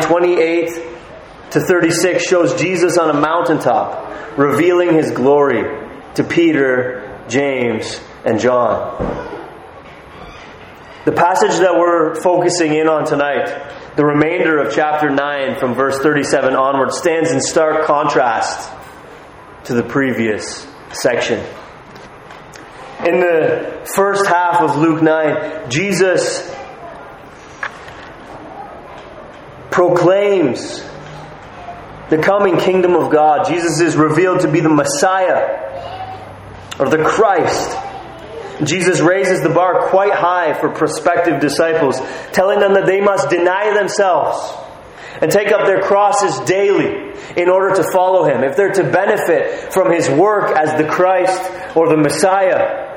28 0.00 0.70
to 1.52 1.60
36 1.60 2.26
shows 2.26 2.60
Jesus 2.60 2.98
on 2.98 3.10
a 3.10 3.20
mountaintop, 3.20 4.36
revealing 4.36 4.92
his 4.92 5.12
glory 5.12 5.62
to 6.16 6.24
Peter, 6.24 7.24
James, 7.28 8.00
and 8.24 8.40
John. 8.40 8.98
The 11.04 11.12
passage 11.12 11.60
that 11.60 11.74
we're 11.74 12.16
focusing 12.16 12.74
in 12.74 12.88
on 12.88 13.06
tonight, 13.06 13.94
the 13.94 14.04
remainder 14.04 14.58
of 14.58 14.74
chapter 14.74 15.10
9 15.10 15.60
from 15.60 15.74
verse 15.74 16.00
37 16.00 16.56
onward, 16.56 16.90
stands 16.92 17.30
in 17.30 17.40
stark 17.40 17.86
contrast 17.86 18.68
to 19.66 19.74
the 19.74 19.84
previous 19.84 20.66
section. 20.92 21.38
In 23.06 23.20
the 23.20 23.88
first 23.94 24.26
half 24.26 24.60
of 24.60 24.76
Luke 24.76 25.02
9, 25.02 25.70
Jesus 25.70 26.52
proclaims 29.74 30.84
the 32.08 32.18
coming 32.22 32.58
kingdom 32.58 32.94
of 32.94 33.10
God. 33.10 33.48
Jesus 33.48 33.80
is 33.80 33.96
revealed 33.96 34.42
to 34.42 34.48
be 34.50 34.60
the 34.60 34.68
Messiah 34.68 35.50
or 36.78 36.88
the 36.88 37.02
Christ. 37.02 37.76
Jesus 38.62 39.00
raises 39.00 39.42
the 39.42 39.48
bar 39.48 39.88
quite 39.88 40.12
high 40.12 40.54
for 40.60 40.68
prospective 40.68 41.40
disciples, 41.40 41.98
telling 42.32 42.60
them 42.60 42.74
that 42.74 42.86
they 42.86 43.00
must 43.00 43.30
deny 43.30 43.74
themselves 43.74 44.38
and 45.20 45.28
take 45.28 45.50
up 45.50 45.66
their 45.66 45.82
crosses 45.82 46.38
daily 46.46 47.12
in 47.36 47.48
order 47.48 47.74
to 47.74 47.90
follow 47.90 48.26
him. 48.26 48.44
If 48.44 48.56
they're 48.56 48.74
to 48.74 48.84
benefit 48.84 49.72
from 49.72 49.90
his 49.90 50.08
work 50.08 50.56
as 50.56 50.80
the 50.80 50.88
Christ 50.88 51.76
or 51.76 51.88
the 51.88 51.96
Messiah, 51.96 52.94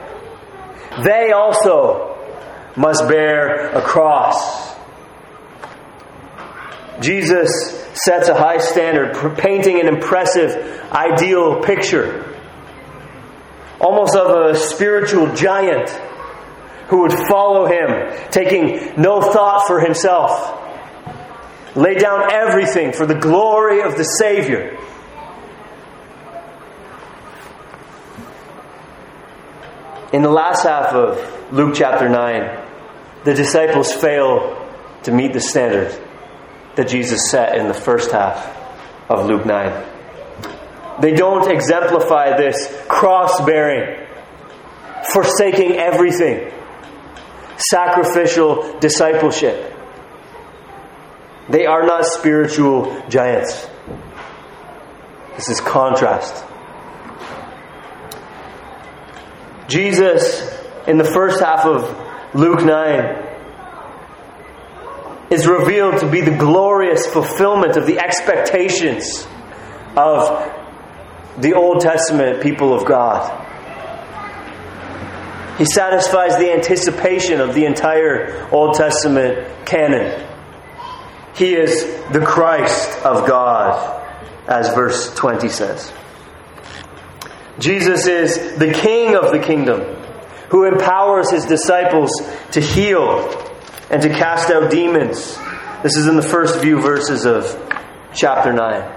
they 1.04 1.32
also 1.32 2.16
must 2.76 3.08
bear 3.10 3.72
a 3.76 3.82
cross. 3.82 4.67
Jesus 7.00 7.50
sets 7.94 8.28
a 8.28 8.34
high 8.34 8.58
standard, 8.58 9.38
painting 9.38 9.80
an 9.80 9.88
impressive, 9.88 10.52
ideal 10.92 11.62
picture. 11.62 12.24
Almost 13.80 14.16
of 14.16 14.56
a 14.56 14.56
spiritual 14.56 15.34
giant 15.36 15.90
who 16.88 17.02
would 17.02 17.14
follow 17.14 17.66
him, 17.66 18.30
taking 18.32 19.00
no 19.00 19.22
thought 19.22 19.68
for 19.68 19.80
himself. 19.80 20.56
Lay 21.76 21.96
down 21.96 22.32
everything 22.32 22.94
for 22.94 23.06
the 23.06 23.14
glory 23.16 23.82
of 23.82 23.96
the 23.98 24.04
Savior. 24.04 24.80
In 30.14 30.24
the 30.24 30.32
last 30.32 30.64
half 30.64 30.94
of 30.94 31.54
Luke 31.54 31.76
chapter 31.76 32.10
9, 32.10 32.66
the 33.26 33.34
disciples 33.34 33.94
fail 33.94 34.66
to 35.04 35.12
meet 35.12 35.34
the 35.34 35.42
standard 35.42 36.07
that 36.78 36.88
Jesus 36.88 37.30
set 37.32 37.58
in 37.58 37.68
the 37.68 37.74
first 37.74 38.12
half 38.12 38.56
of 39.10 39.26
Luke 39.26 39.46
9. 39.46 39.86
They 41.02 41.12
don't 41.12 41.52
exemplify 41.52 42.38
this 42.38 42.72
cross 42.88 43.42
bearing, 43.42 44.08
forsaking 45.12 45.74
everything, 45.74 46.52
sacrificial 47.58 48.80
discipleship. 48.80 49.74
They 51.50 51.66
are 51.66 51.84
not 51.84 52.06
spiritual 52.06 53.04
giants. 53.10 53.68
This 55.36 55.50
is 55.50 55.60
contrast. 55.62 56.44
Jesus, 59.68 60.48
in 60.88 60.98
the 60.98 61.04
first 61.04 61.40
half 61.40 61.66
of 61.66 62.36
Luke 62.36 62.64
9, 62.64 63.27
is 65.30 65.48
revealed 65.48 66.00
to 66.00 66.10
be 66.10 66.22
the 66.22 66.36
glorious 66.36 67.06
fulfillment 67.08 67.76
of 67.76 67.86
the 67.86 68.00
expectations 68.00 69.28
of 69.96 70.54
the 71.40 71.54
Old 71.54 71.82
Testament 71.82 72.42
people 72.42 72.74
of 72.74 72.86
God. 72.86 73.46
He 75.58 75.66
satisfies 75.66 76.38
the 76.38 76.54
anticipation 76.54 77.42
of 77.42 77.56
the 77.56 77.66
entire 77.66 78.48
Old 78.52 78.76
Testament 78.76 79.66
canon. 79.66 80.26
He 81.36 81.56
is 81.56 81.84
the 82.12 82.24
Christ 82.24 83.04
of 83.04 83.28
God, 83.28 84.04
as 84.48 84.74
verse 84.74 85.14
20 85.16 85.50
says. 85.50 85.92
Jesus 87.60 88.06
is 88.06 88.58
the 88.58 88.72
King 88.72 89.16
of 89.16 89.32
the 89.32 89.40
kingdom 89.40 89.82
who 90.50 90.64
empowers 90.64 91.32
his 91.32 91.46
disciples 91.46 92.12
to 92.52 92.62
heal 92.62 93.28
and 93.90 94.02
to 94.02 94.10
cast 94.10 94.50
out 94.50 94.70
demons. 94.70 95.38
This 95.84 95.96
is 95.96 96.08
in 96.08 96.16
the 96.16 96.22
first 96.22 96.60
few 96.60 96.82
verses 96.82 97.26
of 97.26 97.46
chapter 98.14 98.52
9. 98.52 98.94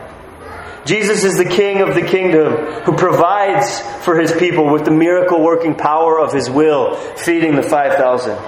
Jesus 0.86 1.24
is 1.24 1.36
the 1.36 1.44
King 1.44 1.82
of 1.82 1.94
the 1.94 2.02
kingdom 2.02 2.82
who 2.84 2.96
provides 2.96 3.80
for 4.04 4.18
his 4.18 4.32
people 4.32 4.72
with 4.72 4.84
the 4.84 4.90
miracle 4.90 5.42
working 5.42 5.74
power 5.74 6.18
of 6.18 6.32
his 6.32 6.48
will, 6.48 6.96
feeding 6.96 7.54
the 7.54 7.62
5,000. 7.62 8.38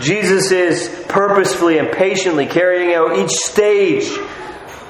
Jesus 0.00 0.50
is 0.52 1.04
purposefully 1.08 1.78
and 1.78 1.90
patiently 1.90 2.46
carrying 2.46 2.94
out 2.94 3.18
each 3.18 3.30
stage 3.30 4.10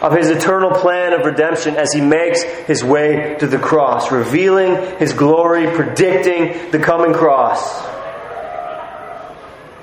of 0.00 0.12
his 0.12 0.30
eternal 0.30 0.70
plan 0.70 1.12
of 1.12 1.24
redemption 1.24 1.76
as 1.76 1.92
he 1.92 2.00
makes 2.00 2.42
his 2.42 2.84
way 2.84 3.36
to 3.38 3.46
the 3.46 3.58
cross, 3.58 4.10
revealing 4.12 4.98
his 4.98 5.12
glory, 5.12 5.74
predicting 5.74 6.70
the 6.70 6.78
coming 6.78 7.12
cross. 7.12 7.91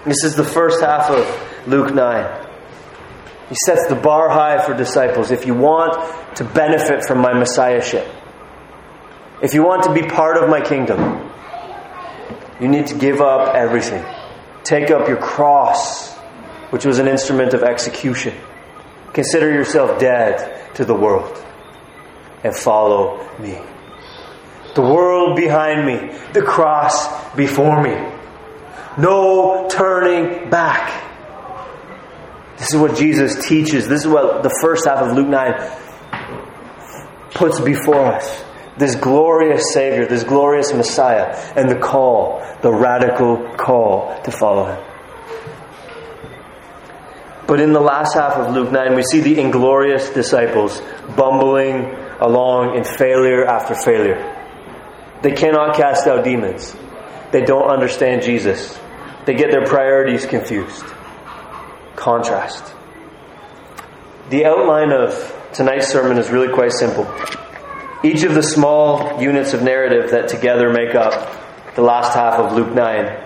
This 0.06 0.24
is 0.24 0.36
the 0.36 0.46
first 0.46 0.82
half 0.82 1.10
of 1.10 1.68
Luke 1.68 1.94
9. 1.94 2.48
He 3.50 3.56
sets 3.66 3.88
the 3.88 3.96
bar 3.96 4.30
high 4.30 4.64
for 4.66 4.74
disciples. 4.74 5.30
If 5.30 5.46
you 5.46 5.54
want 5.54 6.38
to 6.38 6.46
benefit 6.46 7.04
from 7.04 7.20
my 7.20 7.34
messiahship, 7.34 8.08
if 9.42 9.54
you 9.54 9.64
want 9.64 9.84
to 9.84 9.94
be 9.94 10.04
part 10.04 10.38
of 10.38 10.50
my 10.50 10.62
kingdom, 10.62 11.30
you 12.62 12.68
need 12.70 12.88
to 12.88 12.96
give 12.96 13.20
up 13.20 13.56
everything. 13.56 14.06
Take 14.64 14.90
up 14.90 15.08
your 15.08 15.18
cross, 15.18 16.14
which 16.70 16.86
was 16.86 17.00
an 17.00 17.08
instrument 17.08 17.54
of 17.54 17.64
execution. 17.64 18.36
Consider 19.14 19.52
yourself 19.52 20.00
dead 20.00 20.76
to 20.76 20.86
the 20.86 20.94
world 20.94 21.44
and 22.44 22.56
follow 22.56 23.28
me. 23.40 23.58
The 24.76 24.82
world 24.82 25.36
behind 25.36 25.86
me, 25.86 26.18
the 26.32 26.42
cross 26.42 27.36
before 27.36 27.82
me. 27.82 28.19
No 28.98 29.68
turning 29.70 30.50
back. 30.50 31.06
This 32.58 32.74
is 32.74 32.80
what 32.80 32.98
Jesus 32.98 33.48
teaches. 33.48 33.88
This 33.88 34.02
is 34.02 34.08
what 34.08 34.44
the 34.44 34.54
first 34.62 34.86
half 34.86 35.00
of 35.00 35.16
Luke 35.16 35.28
9 35.28 35.54
puts 37.32 37.60
before 37.60 38.06
us. 38.06 38.44
This 38.78 38.96
glorious 38.96 39.74
Savior, 39.74 40.06
this 40.06 40.24
glorious 40.24 40.74
Messiah, 40.74 41.36
and 41.56 41.70
the 41.70 41.80
call, 41.80 42.42
the 42.62 42.72
radical 42.72 43.38
call 43.56 44.22
to 44.24 44.32
follow 44.32 44.66
Him. 44.66 44.86
But 47.48 47.60
in 47.60 47.74
the 47.74 47.82
last 47.82 48.14
half 48.14 48.34
of 48.34 48.54
Luke 48.54 48.72
9, 48.72 48.96
we 48.96 49.04
see 49.04 49.22
the 49.22 49.40
inglorious 49.40 50.10
disciples 50.12 50.82
bumbling 51.16 51.96
along 52.20 52.78
in 52.78 52.84
failure 52.84 53.46
after 53.46 53.74
failure. 53.74 54.36
They 55.22 55.32
cannot 55.32 55.76
cast 55.76 56.08
out 56.08 56.24
demons. 56.24 56.76
They 57.32 57.42
don't 57.42 57.70
understand 57.70 58.24
Jesus. 58.24 58.78
They 59.26 59.36
get 59.36 59.52
their 59.52 59.66
priorities 59.66 60.26
confused. 60.26 60.86
Contrast. 61.96 62.74
The 64.30 64.46
outline 64.46 64.92
of 64.92 65.36
tonight's 65.54 65.88
sermon 65.88 66.18
is 66.18 66.30
really 66.30 66.54
quite 66.54 66.72
simple. 66.72 67.08
Each 68.04 68.24
of 68.24 68.34
the 68.34 68.44
small 68.44 69.22
units 69.22 69.54
of 69.54 69.62
narrative 69.62 70.12
that 70.12 70.30
together 70.30 70.72
make 70.72 70.96
up 70.96 71.76
the 71.76 71.82
last 71.82 72.14
half 72.14 72.36
of 72.40 72.54
Luke 72.54 72.74
9, 72.74 73.26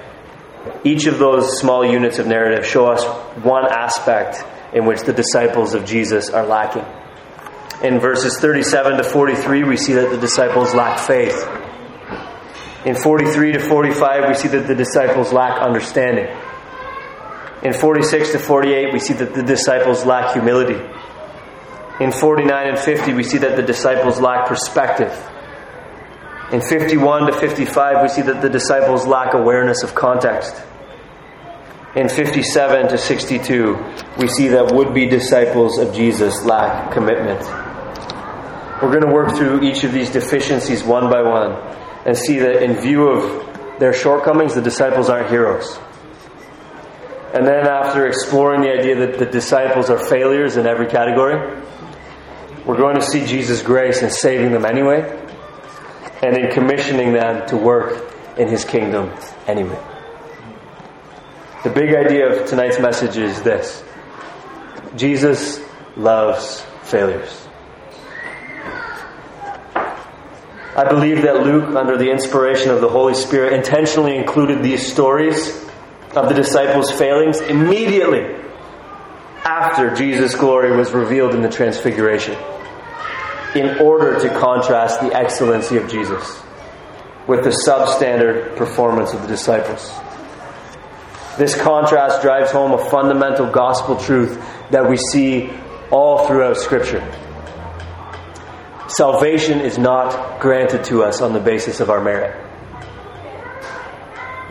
each 0.84 1.06
of 1.06 1.20
those 1.20 1.60
small 1.60 1.86
units 1.86 2.20
of 2.20 2.28
narrative 2.28 2.66
show 2.66 2.88
us 2.88 3.04
one 3.44 3.66
aspect 3.72 4.44
in 4.74 4.86
which 4.86 5.02
the 5.02 5.14
disciples 5.14 5.74
of 5.74 5.86
Jesus 5.86 6.30
are 6.30 6.46
lacking. 6.46 6.86
In 7.84 8.00
verses 8.00 8.40
37 8.40 8.98
to 8.98 9.04
43, 9.04 9.64
we 9.64 9.78
see 9.78 9.94
that 9.94 10.10
the 10.10 10.18
disciples 10.18 10.74
lack 10.74 11.00
faith. 11.00 11.36
In 12.86 12.96
43 12.96 13.54
to 13.54 13.60
45, 13.60 14.28
we 14.28 14.34
see 14.34 14.50
that 14.50 14.68
the 14.68 14.76
disciples 14.76 15.32
lack 15.32 15.62
understanding. 15.62 16.28
In 17.64 17.72
46 17.72 18.34
to 18.34 18.40
48, 18.40 18.92
we 18.92 19.00
see 19.00 19.14
that 19.14 19.34
the 19.34 19.42
disciples 19.42 20.06
lack 20.06 20.34
humility. 20.34 20.82
In 22.02 22.12
49 22.12 22.68
and 22.68 22.78
50, 22.78 23.14
we 23.14 23.24
see 23.24 23.38
that 23.38 23.56
the 23.56 23.62
disciples 23.62 24.20
lack 24.20 24.48
perspective. 24.48 25.18
In 26.52 26.60
51 26.60 27.28
to 27.28 27.34
55, 27.34 28.02
we 28.02 28.10
see 28.10 28.22
that 28.24 28.42
the 28.42 28.50
disciples 28.50 29.08
lack 29.08 29.34
awareness 29.34 29.82
of 29.82 29.96
context. 29.96 30.54
In 31.96 32.10
57 32.10 32.90
to 32.90 32.98
62, 32.98 33.78
we 34.18 34.28
see 34.28 34.50
that 34.50 34.74
would 34.74 34.94
be 34.94 35.06
disciples 35.06 35.78
of 35.78 35.96
Jesus 35.96 36.44
lack 36.44 36.92
commitment. 36.92 37.40
We're 38.82 38.92
going 38.92 39.08
to 39.08 39.14
work 39.14 39.38
through 39.38 39.64
each 39.64 39.86
of 39.86 39.94
these 39.94 40.10
deficiencies 40.10 40.84
one 40.84 41.10
by 41.10 41.22
one 41.22 41.74
and 42.06 42.18
see 42.18 42.40
that 42.40 42.64
in 42.64 42.76
view 42.76 43.08
of 43.08 43.80
their 43.80 43.94
shortcomings, 43.94 44.56
the 44.56 44.62
disciples 44.62 45.10
aren't 45.10 45.30
heroes. 45.30 45.80
And 47.34 47.48
then, 47.48 47.68
after 47.68 48.06
exploring 48.06 48.62
the 48.62 48.72
idea 48.72 49.08
that 49.08 49.18
the 49.18 49.26
disciples 49.26 49.90
are 49.90 49.98
failures 49.98 50.56
in 50.56 50.68
every 50.68 50.88
category, 50.88 51.62
we're 52.66 52.78
going 52.78 52.96
to 52.96 53.02
see 53.02 53.26
Jesus' 53.26 53.62
grace 53.62 54.04
in 54.04 54.12
saving 54.12 54.52
them 54.52 54.66
anyway, 54.66 55.02
and 56.22 56.38
in 56.38 56.52
commissioning 56.52 57.14
them 57.14 57.48
to 57.48 57.58
work 57.58 58.14
in 58.38 58.48
his 58.48 58.64
kingdom 58.64 59.12
anyway. 59.48 59.80
The 61.64 61.70
big 61.70 61.96
idea 61.96 62.30
of 62.30 62.48
tonight's 62.48 62.80
message 62.80 63.18
is 63.18 63.42
this 63.42 63.84
Jesus 64.96 65.60
loves 65.96 66.62
failures. 66.84 67.43
I 70.76 70.90
believe 70.90 71.22
that 71.22 71.44
Luke, 71.44 71.76
under 71.76 71.98
the 71.98 72.10
inspiration 72.10 72.72
of 72.72 72.82
the 72.82 72.90
Holy 72.90 73.14
Spirit, 73.14 73.54
intentionally 73.54 74.16
included 74.16 74.64
these 74.64 74.92
stories 74.92 75.64
of 76.16 76.30
the 76.30 76.34
disciples' 76.34 76.92
failings 76.92 77.40
immediately 77.42 78.36
after 79.46 79.94
Jesus' 79.94 80.34
glory 80.34 80.76
was 80.76 80.92
revealed 80.92 81.36
in 81.36 81.42
the 81.42 81.50
Transfiguration, 81.50 82.36
in 83.54 83.78
order 83.80 84.20
to 84.20 84.30
contrast 84.40 85.00
the 85.02 85.14
excellency 85.14 85.78
of 85.78 85.88
Jesus 85.88 86.42
with 87.28 87.44
the 87.44 87.52
substandard 87.52 88.56
performance 88.56 89.14
of 89.14 89.22
the 89.22 89.28
disciples. 89.28 89.92
This 91.38 91.60
contrast 91.60 92.22
drives 92.22 92.52
home 92.52 92.72
a 92.72 92.90
fundamental 92.90 93.50
gospel 93.50 93.96
truth 93.96 94.44
that 94.72 94.90
we 94.90 94.98
see 94.98 95.52
all 95.92 96.26
throughout 96.28 96.58
Scripture. 96.58 97.02
Salvation 98.96 99.60
is 99.60 99.80
not 99.80 100.40
granted 100.40 100.84
to 100.86 101.04
us 101.04 101.20
on 101.20 101.34
the 101.34 101.40
basis 101.40 101.80
of 101.80 101.90
our 101.90 102.00
merit. 102.00 102.40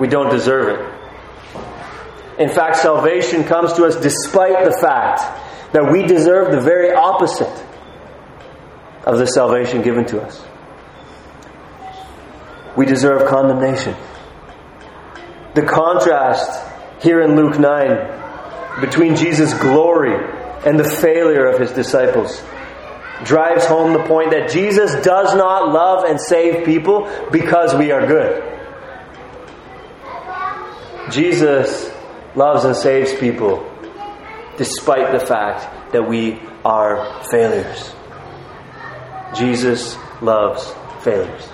We 0.01 0.09
don't 0.09 0.31
deserve 0.31 0.81
it. 0.81 2.41
In 2.41 2.49
fact, 2.49 2.79
salvation 2.79 3.45
comes 3.45 3.73
to 3.75 3.85
us 3.85 3.95
despite 3.97 4.65
the 4.65 4.77
fact 4.81 5.21
that 5.73 5.93
we 5.93 6.03
deserve 6.03 6.51
the 6.51 6.61
very 6.61 6.93
opposite 6.93 7.65
of 9.07 9.19
the 9.19 9.27
salvation 9.27 9.83
given 9.83 10.07
to 10.07 10.21
us. 10.21 10.45
We 12.77 12.85
deserve 12.85 13.29
condemnation. 13.29 13.95
The 15.55 15.63
contrast 15.63 16.69
here 17.01 17.21
in 17.21 17.37
Luke 17.37 17.61
9 17.61 18.81
between 18.81 19.15
Jesus' 19.15 19.55
glory 19.55 20.17
and 20.67 20.81
the 20.81 20.89
failure 20.89 21.47
of 21.47 21.61
his 21.61 21.71
disciples 21.71 22.43
drives 23.25 23.65
home 23.67 23.93
the 23.93 24.05
point 24.05 24.31
that 24.31 24.51
Jesus 24.51 24.95
does 25.05 25.35
not 25.35 25.73
love 25.73 26.05
and 26.05 26.21
save 26.21 26.65
people 26.65 27.11
because 27.31 27.75
we 27.75 27.91
are 27.91 28.07
good. 28.07 28.49
Jesus 31.11 31.91
loves 32.35 32.65
and 32.65 32.77
saves 32.77 33.13
people 33.15 33.69
despite 34.57 35.13
the 35.13 35.25
fact 35.25 35.93
that 35.93 36.09
we 36.09 36.41
are 36.65 37.23
failures. 37.31 37.95
Jesus 39.35 39.97
loves 40.21 40.73
failures. 41.03 41.49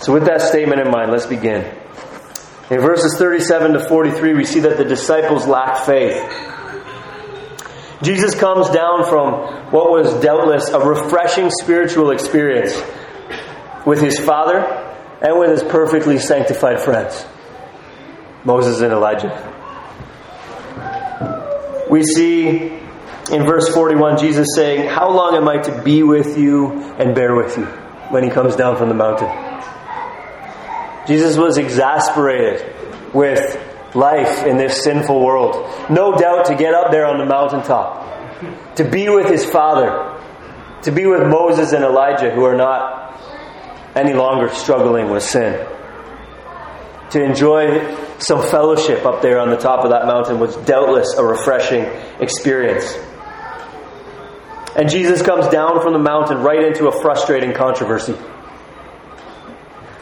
So, 0.00 0.14
with 0.14 0.24
that 0.24 0.40
statement 0.40 0.80
in 0.80 0.90
mind, 0.90 1.10
let's 1.12 1.26
begin. 1.26 1.76
In 2.70 2.80
verses 2.80 3.18
37 3.18 3.74
to 3.74 3.88
43, 3.88 4.34
we 4.34 4.44
see 4.44 4.60
that 4.60 4.78
the 4.78 4.84
disciples 4.84 5.46
lacked 5.46 5.84
faith. 5.86 6.22
Jesus 8.02 8.34
comes 8.34 8.68
down 8.70 9.04
from 9.04 9.72
what 9.72 9.90
was 9.90 10.22
doubtless 10.22 10.68
a 10.70 10.80
refreshing 10.80 11.50
spiritual 11.50 12.10
experience 12.10 12.74
with 13.84 14.00
his 14.00 14.18
Father 14.18 14.58
and 15.20 15.38
with 15.38 15.50
his 15.50 15.62
perfectly 15.62 16.18
sanctified 16.18 16.80
friends, 16.80 17.24
Moses 18.44 18.80
and 18.80 18.92
Elijah. 18.92 19.46
We 21.90 22.02
see 22.04 22.72
in 23.30 23.44
verse 23.44 23.68
41 23.74 24.18
Jesus 24.18 24.48
saying, 24.54 24.88
How 24.88 25.10
long 25.10 25.36
am 25.36 25.48
I 25.48 25.58
to 25.62 25.82
be 25.82 26.02
with 26.02 26.38
you 26.38 26.80
and 26.98 27.14
bear 27.14 27.34
with 27.34 27.58
you? 27.58 27.66
when 28.10 28.24
he 28.24 28.30
comes 28.30 28.56
down 28.56 28.76
from 28.76 28.88
the 28.88 28.94
mountain. 28.94 29.28
Jesus 31.06 31.36
was 31.36 31.56
exasperated 31.58 33.14
with 33.14 33.56
life 33.94 34.46
in 34.46 34.56
this 34.56 34.82
sinful 34.82 35.24
world. 35.24 35.54
No 35.90 36.16
doubt 36.16 36.46
to 36.46 36.54
get 36.54 36.74
up 36.74 36.90
there 36.90 37.06
on 37.06 37.18
the 37.18 37.26
mountaintop, 37.26 38.76
to 38.76 38.84
be 38.84 39.08
with 39.08 39.28
his 39.28 39.44
Father, 39.44 40.18
to 40.82 40.92
be 40.92 41.06
with 41.06 41.26
Moses 41.26 41.72
and 41.72 41.84
Elijah, 41.84 42.30
who 42.30 42.44
are 42.44 42.56
not 42.56 43.20
any 43.94 44.14
longer 44.14 44.48
struggling 44.50 45.10
with 45.10 45.22
sin. 45.22 45.66
To 47.10 47.22
enjoy 47.22 47.96
some 48.18 48.42
fellowship 48.48 49.04
up 49.04 49.20
there 49.20 49.40
on 49.40 49.50
the 49.50 49.56
top 49.56 49.84
of 49.84 49.90
that 49.90 50.06
mountain 50.06 50.38
was 50.38 50.54
doubtless 50.58 51.14
a 51.16 51.24
refreshing 51.24 51.84
experience. 52.20 52.96
And 54.76 54.88
Jesus 54.88 55.20
comes 55.20 55.48
down 55.48 55.80
from 55.82 55.92
the 55.92 55.98
mountain 55.98 56.38
right 56.38 56.62
into 56.62 56.86
a 56.86 57.02
frustrating 57.02 57.52
controversy. 57.52 58.16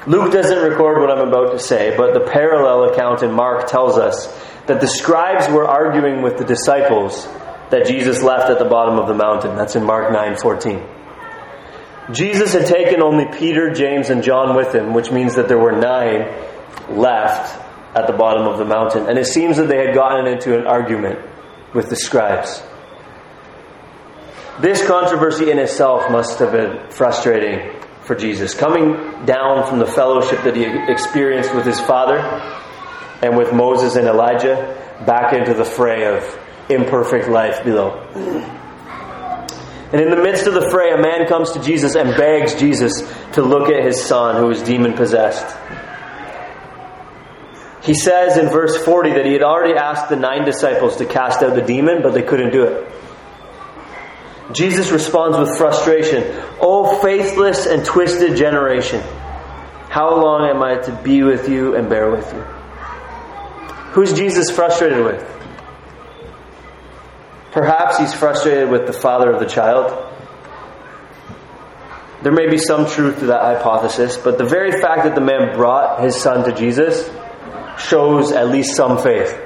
Luke 0.09 0.33
doesn't 0.33 0.63
record 0.71 1.01
what 1.01 1.11
I'm 1.11 1.29
about 1.29 1.53
to 1.53 1.59
say, 1.59 1.95
but 1.95 2.15
the 2.15 2.21
parallel 2.21 2.85
account 2.85 3.23
in 3.23 3.31
Mark 3.31 3.69
tells 3.69 3.99
us 3.99 4.27
that 4.67 4.81
the 4.81 4.87
scribes 4.87 5.49
were 5.51 5.69
arguing 5.69 6.23
with 6.23 6.39
the 6.39 6.47
disciples 6.47 7.29
that 7.69 7.85
Jesus 7.87 8.23
left 8.23 8.49
at 8.49 8.59
the 8.59 8.65
bottom 8.65 8.99
of 8.99 9.07
the 9.07 9.15
mountain. 9.15 9.55
That's 9.55 9.77
in 9.77 9.85
Mark 9.85 10.11
9:14. 10.11 10.83
Jesus 12.11 12.55
had 12.55 12.65
taken 12.65 13.03
only 13.03 13.27
Peter, 13.27 13.69
James, 13.69 14.09
and 14.09 14.23
John 14.23 14.57
with 14.57 14.75
him, 14.75 14.95
which 14.95 15.13
means 15.13 15.35
that 15.35 15.47
there 15.47 15.59
were 15.59 15.73
9 15.73 16.27
left 16.89 17.55
at 17.95 18.07
the 18.07 18.15
bottom 18.15 18.47
of 18.47 18.57
the 18.57 18.65
mountain. 18.65 19.11
And 19.11 19.19
it 19.19 19.27
seems 19.27 19.59
that 19.59 19.69
they 19.69 19.85
had 19.85 19.95
gotten 19.95 20.27
into 20.27 20.59
an 20.59 20.67
argument 20.67 21.19
with 21.75 21.91
the 21.91 21.97
scribes. 21.97 22.63
This 24.59 24.87
controversy 24.87 25.51
in 25.51 25.59
itself 25.59 26.11
must 26.11 26.39
have 26.39 26.53
been 26.53 26.89
frustrating 26.89 27.78
for 28.09 28.15
Jesus, 28.15 28.55
coming 28.55 28.95
down 29.27 29.69
from 29.69 29.79
the 29.79 29.87
fellowship 29.87 30.43
that 30.45 30.57
he 30.57 30.65
experienced 30.91 31.55
with 31.55 31.67
his 31.67 31.79
father 31.79 32.17
and 33.21 33.37
with 33.37 33.53
Moses 33.53 33.97
and 33.97 34.09
Elijah 34.09 34.75
back 35.07 35.35
into 35.35 35.53
the 35.53 35.65
fray 35.65 36.07
of 36.07 36.39
imperfect 36.71 37.29
life 37.29 37.63
below. 37.65 38.01
And 39.93 40.01
in 40.01 40.11
the 40.11 40.17
midst 40.17 40.47
of 40.47 40.55
the 40.55 40.71
fray, 40.71 40.93
a 40.93 40.97
man 40.97 41.27
comes 41.29 41.53
to 41.53 41.63
Jesus 41.63 41.97
and 41.97 42.17
begs 42.17 42.55
Jesus 42.55 43.03
to 43.35 43.43
look 43.43 43.69
at 43.69 43.85
his 43.85 44.03
son 44.03 44.37
who 44.37 44.51
is 44.51 44.63
demon 44.63 44.95
possessed. 44.95 45.57
He 47.83 47.93
says 47.93 48.39
in 48.39 48.49
verse 48.49 48.77
40 48.85 49.13
that 49.13 49.27
he 49.27 49.35
had 49.35 49.43
already 49.43 49.75
asked 49.75 50.09
the 50.09 50.17
nine 50.17 50.47
disciples 50.47 50.97
to 50.97 51.05
cast 51.05 51.43
out 51.43 51.55
the 51.55 51.63
demon, 51.63 52.01
but 52.03 52.15
they 52.15 52.23
couldn't 52.23 52.53
do 52.53 52.65
it. 52.65 52.91
Jesus 54.53 54.91
responds 54.91 55.37
with 55.37 55.57
frustration. 55.59 56.25
Oh, 56.61 57.01
faithless 57.03 57.67
and 57.67 57.85
twisted 57.85 58.37
generation, 58.37 59.03
how 59.91 60.23
long 60.23 60.49
am 60.49 60.63
I 60.63 60.77
to 60.83 60.93
be 61.03 61.23
with 61.23 61.49
you 61.49 61.75
and 61.75 61.89
bear 61.89 62.11
with 62.11 62.33
you? 62.33 62.41
Who's 63.93 64.13
Jesus 64.13 64.51
frustrated 64.51 65.05
with? 65.05 65.23
Perhaps 67.53 67.99
he's 67.99 68.15
frustrated 68.15 68.71
with 68.71 68.87
the 68.87 68.93
father 68.93 69.31
of 69.31 69.41
the 69.41 69.47
child. 69.47 70.05
There 72.23 72.33
may 72.33 72.49
be 72.49 72.59
some 72.59 72.87
truth 72.87 73.21
to 73.21 73.27
that 73.27 73.41
hypothesis, 73.43 74.17
but 74.17 74.39
the 74.39 74.45
very 74.45 74.81
fact 74.81 75.05
that 75.05 75.15
the 75.15 75.21
man 75.21 75.57
brought 75.57 76.03
his 76.03 76.17
son 76.17 76.45
to 76.45 76.53
Jesus 76.53 77.09
shows 77.79 78.33
at 78.33 78.49
least 78.49 78.75
some 78.75 78.99
faith. 78.99 79.39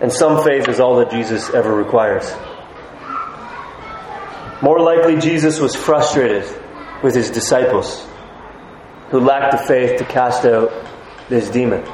And 0.00 0.12
some 0.12 0.44
faith 0.44 0.68
is 0.68 0.80
all 0.80 0.96
that 0.96 1.10
Jesus 1.10 1.50
ever 1.50 1.74
requires. 1.74 2.30
More 4.64 4.80
likely, 4.80 5.18
Jesus 5.18 5.60
was 5.60 5.74
frustrated 5.74 6.42
with 7.02 7.14
his 7.14 7.28
disciples 7.28 8.08
who 9.10 9.20
lacked 9.20 9.52
the 9.52 9.58
faith 9.58 9.98
to 9.98 10.06
cast 10.06 10.46
out 10.46 10.72
this 11.28 11.50
demon. 11.50 11.86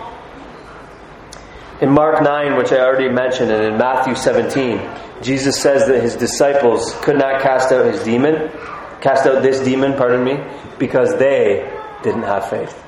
In 1.80 1.90
Mark 1.90 2.22
9, 2.22 2.56
which 2.56 2.70
I 2.70 2.78
already 2.78 3.08
mentioned, 3.08 3.50
and 3.50 3.64
in 3.64 3.76
Matthew 3.76 4.14
17, 4.14 4.88
Jesus 5.20 5.60
says 5.60 5.88
that 5.88 6.00
his 6.00 6.14
disciples 6.14 6.94
could 7.02 7.18
not 7.18 7.42
cast 7.42 7.72
out 7.72 7.92
his 7.92 8.04
demon, 8.04 8.52
cast 9.00 9.26
out 9.26 9.42
this 9.42 9.58
demon, 9.64 9.94
pardon 9.94 10.22
me, 10.22 10.38
because 10.78 11.18
they 11.18 11.68
didn't 12.04 12.22
have 12.22 12.48
faith. 12.48 12.80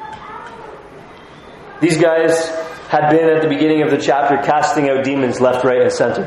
These 1.80 1.96
guys 1.98 2.48
had 2.88 3.10
been 3.10 3.28
at 3.28 3.42
the 3.42 3.48
beginning 3.48 3.82
of 3.82 3.90
the 3.90 3.98
chapter 3.98 4.36
casting 4.48 4.88
out 4.88 5.02
demons 5.02 5.40
left, 5.40 5.64
right, 5.64 5.82
and 5.82 5.90
center. 5.90 6.26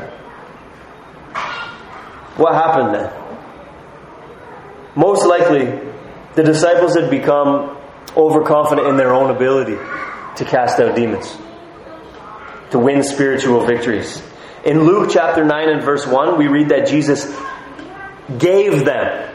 What 2.36 2.52
happened 2.52 2.94
then? 2.94 3.25
Most 4.96 5.26
likely, 5.26 5.66
the 6.34 6.42
disciples 6.42 6.96
had 6.96 7.10
become 7.10 7.76
overconfident 8.16 8.88
in 8.88 8.96
their 8.96 9.12
own 9.12 9.30
ability 9.30 9.76
to 10.36 10.44
cast 10.44 10.80
out 10.80 10.96
demons, 10.96 11.36
to 12.70 12.78
win 12.78 13.02
spiritual 13.02 13.64
victories. 13.66 14.22
In 14.64 14.84
Luke 14.84 15.10
chapter 15.12 15.44
9 15.44 15.68
and 15.68 15.82
verse 15.82 16.06
1, 16.06 16.38
we 16.38 16.48
read 16.48 16.70
that 16.70 16.88
Jesus 16.88 17.26
gave 18.38 18.84
them 18.84 19.34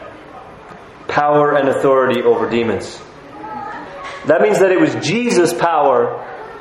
power 1.08 1.56
and 1.56 1.68
authority 1.68 2.22
over 2.22 2.50
demons. 2.50 3.00
That 4.26 4.42
means 4.42 4.58
that 4.58 4.72
it 4.72 4.80
was 4.80 4.94
Jesus' 4.96 5.54
power 5.54 6.18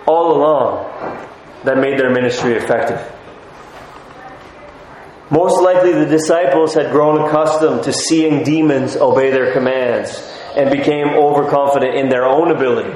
all 0.07 0.35
along 0.37 1.27
that 1.63 1.77
made 1.77 1.99
their 1.99 2.11
ministry 2.11 2.53
effective. 2.53 2.99
Most 5.31 5.61
likely, 5.61 5.93
the 5.93 6.05
disciples 6.05 6.73
had 6.73 6.91
grown 6.91 7.25
accustomed 7.25 7.83
to 7.83 7.93
seeing 7.93 8.43
demons 8.43 8.97
obey 8.97 9.31
their 9.31 9.53
commands 9.53 10.21
and 10.57 10.69
became 10.69 11.07
overconfident 11.07 11.95
in 11.95 12.09
their 12.09 12.25
own 12.25 12.51
ability, 12.51 12.93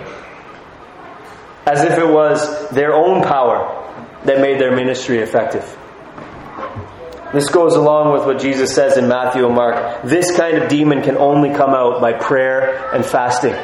as 1.66 1.84
if 1.84 1.98
it 1.98 2.08
was 2.08 2.70
their 2.72 2.94
own 2.94 3.24
power 3.24 3.84
that 4.26 4.42
made 4.42 4.60
their 4.60 4.76
ministry 4.76 5.20
effective. 5.20 5.64
This 7.34 7.50
goes 7.50 7.76
along 7.76 8.12
with 8.14 8.26
what 8.26 8.40
Jesus 8.40 8.76
says 8.76 8.98
in 8.98 9.08
Matthew 9.08 9.46
and 9.46 9.56
Mark. 9.56 10.04
This 10.04 10.36
kind 10.36 10.58
of 10.58 10.70
demon 10.70 11.04
can 11.04 11.18
only 11.18 11.54
come 11.54 11.72
out 11.72 12.02
by 12.02 12.14
prayer 12.14 12.94
and 12.94 13.06
fasting. 13.06 13.56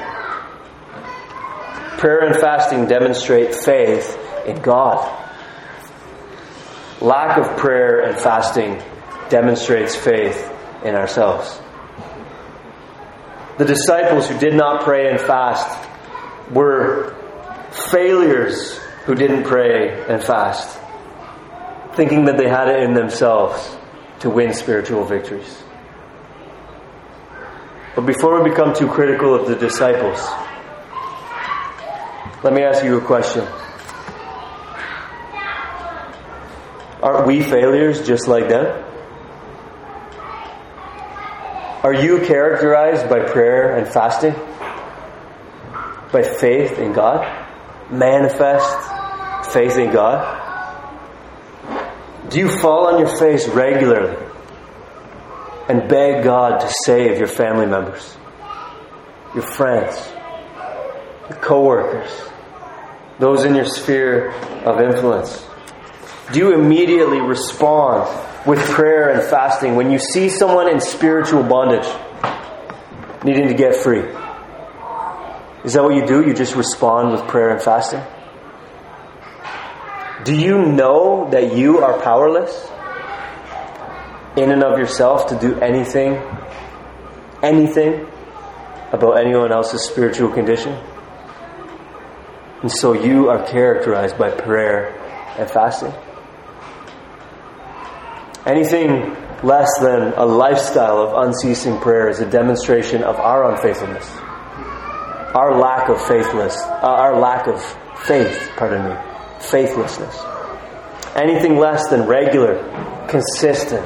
Prayer 1.97 2.25
and 2.25 2.35
fasting 2.37 2.87
demonstrate 2.87 3.53
faith 3.53 4.17
in 4.45 4.61
God. 4.61 5.20
Lack 7.01 7.39
of 7.39 7.57
prayer 7.57 8.01
and 8.01 8.15
fasting 8.15 8.79
demonstrates 9.29 9.95
faith 9.95 10.51
in 10.83 10.93
ourselves. 10.93 11.59
The 13.57 13.65
disciples 13.65 14.29
who 14.29 14.37
did 14.37 14.53
not 14.53 14.83
pray 14.83 15.09
and 15.09 15.19
fast 15.19 15.89
were 16.51 17.15
failures 17.89 18.77
who 19.05 19.15
didn't 19.15 19.43
pray 19.43 20.03
and 20.07 20.23
fast, 20.23 20.79
thinking 21.95 22.25
that 22.25 22.37
they 22.37 22.47
had 22.47 22.67
it 22.67 22.83
in 22.83 22.93
themselves 22.93 23.77
to 24.19 24.29
win 24.29 24.53
spiritual 24.53 25.03
victories. 25.03 25.63
But 27.95 28.05
before 28.05 28.41
we 28.41 28.49
become 28.49 28.73
too 28.75 28.87
critical 28.87 29.33
of 29.33 29.47
the 29.47 29.55
disciples, 29.55 30.19
let 32.43 32.53
me 32.53 32.63
ask 32.63 32.83
you 32.83 32.97
a 32.97 33.01
question. 33.01 33.45
Aren't 37.01 37.25
we 37.25 37.41
failures 37.41 38.05
just 38.05 38.27
like 38.27 38.47
them? 38.47 38.85
Are 41.83 41.93
you 41.93 42.19
characterized 42.19 43.09
by 43.09 43.21
prayer 43.21 43.75
and 43.75 43.87
fasting? 43.87 44.35
By 46.11 46.21
faith 46.21 46.77
in 46.77 46.93
God? 46.93 47.25
Manifest 47.89 49.51
faith 49.51 49.77
in 49.77 49.91
God? 49.91 50.37
Do 52.29 52.37
you 52.37 52.49
fall 52.59 52.85
on 52.87 52.99
your 52.99 53.17
face 53.17 53.47
regularly 53.47 54.15
and 55.67 55.89
beg 55.89 56.23
God 56.23 56.59
to 56.61 56.71
save 56.85 57.17
your 57.17 57.27
family 57.27 57.65
members, 57.65 58.15
your 59.33 59.43
friends, 59.43 60.07
your 61.29 61.39
coworkers, 61.39 62.11
those 63.17 63.43
in 63.43 63.55
your 63.55 63.65
sphere 63.65 64.31
of 64.65 64.79
influence? 64.79 65.47
Do 66.31 66.39
you 66.39 66.53
immediately 66.53 67.19
respond 67.19 68.07
with 68.45 68.59
prayer 68.69 69.09
and 69.09 69.21
fasting 69.21 69.75
when 69.75 69.91
you 69.91 69.99
see 69.99 70.29
someone 70.29 70.69
in 70.69 70.79
spiritual 70.79 71.43
bondage 71.43 71.87
needing 73.23 73.47
to 73.49 73.53
get 73.53 73.75
free? 73.75 74.03
Is 75.63 75.73
that 75.73 75.83
what 75.83 75.93
you 75.93 76.05
do? 76.05 76.25
You 76.25 76.33
just 76.33 76.55
respond 76.55 77.11
with 77.11 77.27
prayer 77.27 77.49
and 77.49 77.61
fasting? 77.61 78.01
Do 80.23 80.35
you 80.35 80.65
know 80.65 81.29
that 81.31 81.55
you 81.55 81.79
are 81.79 81.99
powerless 81.99 82.69
in 84.37 84.51
and 84.51 84.63
of 84.63 84.79
yourself 84.79 85.27
to 85.27 85.39
do 85.39 85.59
anything, 85.59 86.21
anything 87.43 88.07
about 88.91 89.19
anyone 89.19 89.51
else's 89.51 89.83
spiritual 89.83 90.29
condition? 90.29 90.77
And 92.61 92.71
so 92.71 92.93
you 92.93 93.29
are 93.29 93.43
characterized 93.45 94.17
by 94.17 94.29
prayer 94.31 94.95
and 95.37 95.49
fasting. 95.49 95.93
Anything 98.45 99.15
less 99.43 99.69
than 99.79 100.13
a 100.13 100.25
lifestyle 100.25 100.97
of 100.97 101.27
unceasing 101.27 101.79
prayer 101.79 102.09
is 102.09 102.19
a 102.19 102.29
demonstration 102.29 103.03
of 103.03 103.15
our 103.17 103.51
unfaithfulness, 103.51 104.09
our 105.35 105.59
lack 105.59 105.89
of 105.89 106.01
faithless, 106.07 106.57
uh, 106.57 106.79
our 106.81 107.19
lack 107.19 107.47
of 107.47 107.61
faith. 108.03 108.49
Pardon 108.57 108.89
me, 108.89 108.95
faithlessness. 109.39 110.19
Anything 111.15 111.57
less 111.57 111.87
than 111.89 112.07
regular, 112.07 112.57
consistent, 113.07 113.85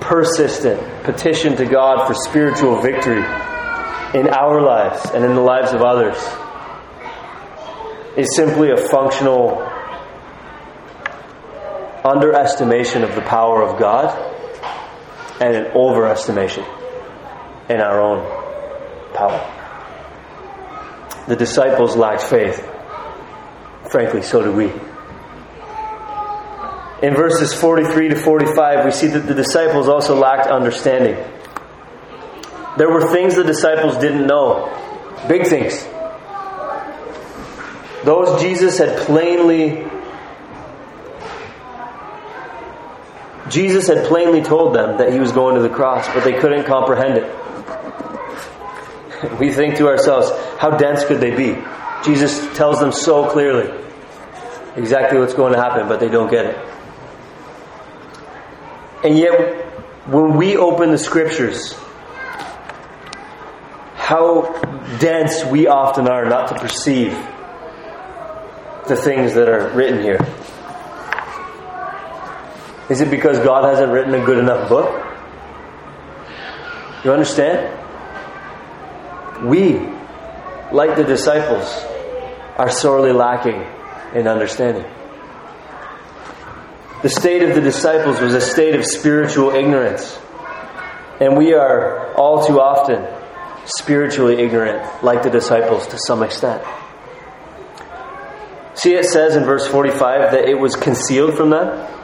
persistent 0.00 0.80
petition 1.02 1.56
to 1.56 1.66
God 1.66 2.06
for 2.06 2.14
spiritual 2.14 2.80
victory 2.80 3.24
in 4.14 4.28
our 4.28 4.62
lives 4.62 5.10
and 5.10 5.24
in 5.24 5.34
the 5.34 5.40
lives 5.40 5.72
of 5.72 5.82
others 5.82 6.16
is 8.16 8.34
simply 8.36 8.70
a 8.70 8.76
functional 8.76 9.62
underestimation 12.04 13.04
of 13.04 13.14
the 13.14 13.22
power 13.22 13.62
of 13.62 13.78
God 13.78 14.16
and 15.40 15.54
an 15.54 15.72
overestimation 15.72 16.66
in 17.68 17.80
our 17.80 18.00
own 18.00 18.24
power. 19.14 19.54
The 21.28 21.36
disciples 21.36 21.96
lacked 21.96 22.22
faith. 22.22 22.66
Frankly, 23.90 24.22
so 24.22 24.42
do 24.42 24.52
we. 24.52 24.72
In 27.06 27.14
verses 27.14 27.54
43 27.54 28.08
to 28.08 28.16
45, 28.16 28.84
we 28.84 28.90
see 28.90 29.06
that 29.08 29.20
the 29.20 29.34
disciples 29.34 29.88
also 29.88 30.16
lacked 30.16 30.48
understanding. 30.48 31.14
There 32.76 32.90
were 32.90 33.12
things 33.12 33.36
the 33.36 33.44
disciples 33.44 33.98
didn't 33.98 34.26
know, 34.26 34.74
big 35.28 35.46
things. 35.46 35.84
Those 38.04 38.40
Jesus 38.40 38.78
had 38.78 38.96
plainly 38.98 39.84
Jesus 43.50 43.88
had 43.88 44.06
plainly 44.06 44.42
told 44.42 44.74
them 44.74 44.98
that 44.98 45.12
he 45.12 45.18
was 45.18 45.32
going 45.32 45.54
to 45.54 45.62
the 45.62 45.68
cross, 45.68 46.06
but 46.14 46.24
they 46.24 46.34
couldn't 46.34 46.64
comprehend 46.64 47.18
it. 47.18 47.34
We 49.40 49.52
think 49.52 49.78
to 49.78 49.88
ourselves, 49.88 50.30
how 50.58 50.76
dense 50.76 51.04
could 51.04 51.20
they 51.20 51.34
be? 51.34 51.60
Jesus 52.04 52.38
tells 52.56 52.78
them 52.78 52.92
so 52.92 53.28
clearly 53.28 53.68
exactly 54.76 55.18
what's 55.18 55.34
going 55.34 55.52
to 55.54 55.58
happen, 55.60 55.88
but 55.88 55.98
they 55.98 56.08
don't 56.08 56.30
get 56.30 56.46
it. 56.46 56.56
And 59.04 59.18
yet, 59.18 59.64
when 60.06 60.36
we 60.36 60.56
open 60.56 60.92
the 60.92 60.98
scriptures, 60.98 61.74
how 63.96 64.54
dense 65.00 65.44
we 65.44 65.66
often 65.66 66.08
are 66.08 66.24
not 66.24 66.48
to 66.48 66.58
perceive 66.58 67.12
the 68.88 68.96
things 68.96 69.34
that 69.34 69.48
are 69.48 69.68
written 69.70 70.02
here. 70.02 70.18
Is 72.90 73.00
it 73.00 73.10
because 73.10 73.38
God 73.40 73.64
hasn't 73.64 73.92
written 73.92 74.14
a 74.14 74.24
good 74.24 74.38
enough 74.38 74.68
book? 74.68 75.04
You 77.04 77.12
understand? 77.12 77.74
We, 79.46 79.78
like 80.72 80.96
the 80.96 81.04
disciples, 81.04 81.66
are 82.56 82.70
sorely 82.70 83.12
lacking 83.12 83.64
in 84.14 84.26
understanding. 84.26 84.84
The 87.02 87.08
state 87.08 87.42
of 87.42 87.54
the 87.54 87.60
disciples 87.60 88.20
was 88.20 88.34
a 88.34 88.40
state 88.40 88.74
of 88.74 88.84
spiritual 88.84 89.50
ignorance. 89.50 90.18
And 91.20 91.36
we 91.36 91.54
are 91.54 92.12
all 92.14 92.46
too 92.46 92.60
often 92.60 93.06
spiritually 93.66 94.42
ignorant, 94.42 95.04
like 95.04 95.22
the 95.22 95.30
disciples 95.30 95.86
to 95.88 95.98
some 96.06 96.22
extent. 96.22 96.64
See, 98.74 98.94
it 98.94 99.04
says 99.04 99.36
in 99.36 99.44
verse 99.44 99.66
45 99.66 100.32
that 100.32 100.48
it 100.48 100.58
was 100.58 100.74
concealed 100.74 101.36
from 101.36 101.50
them. 101.50 101.97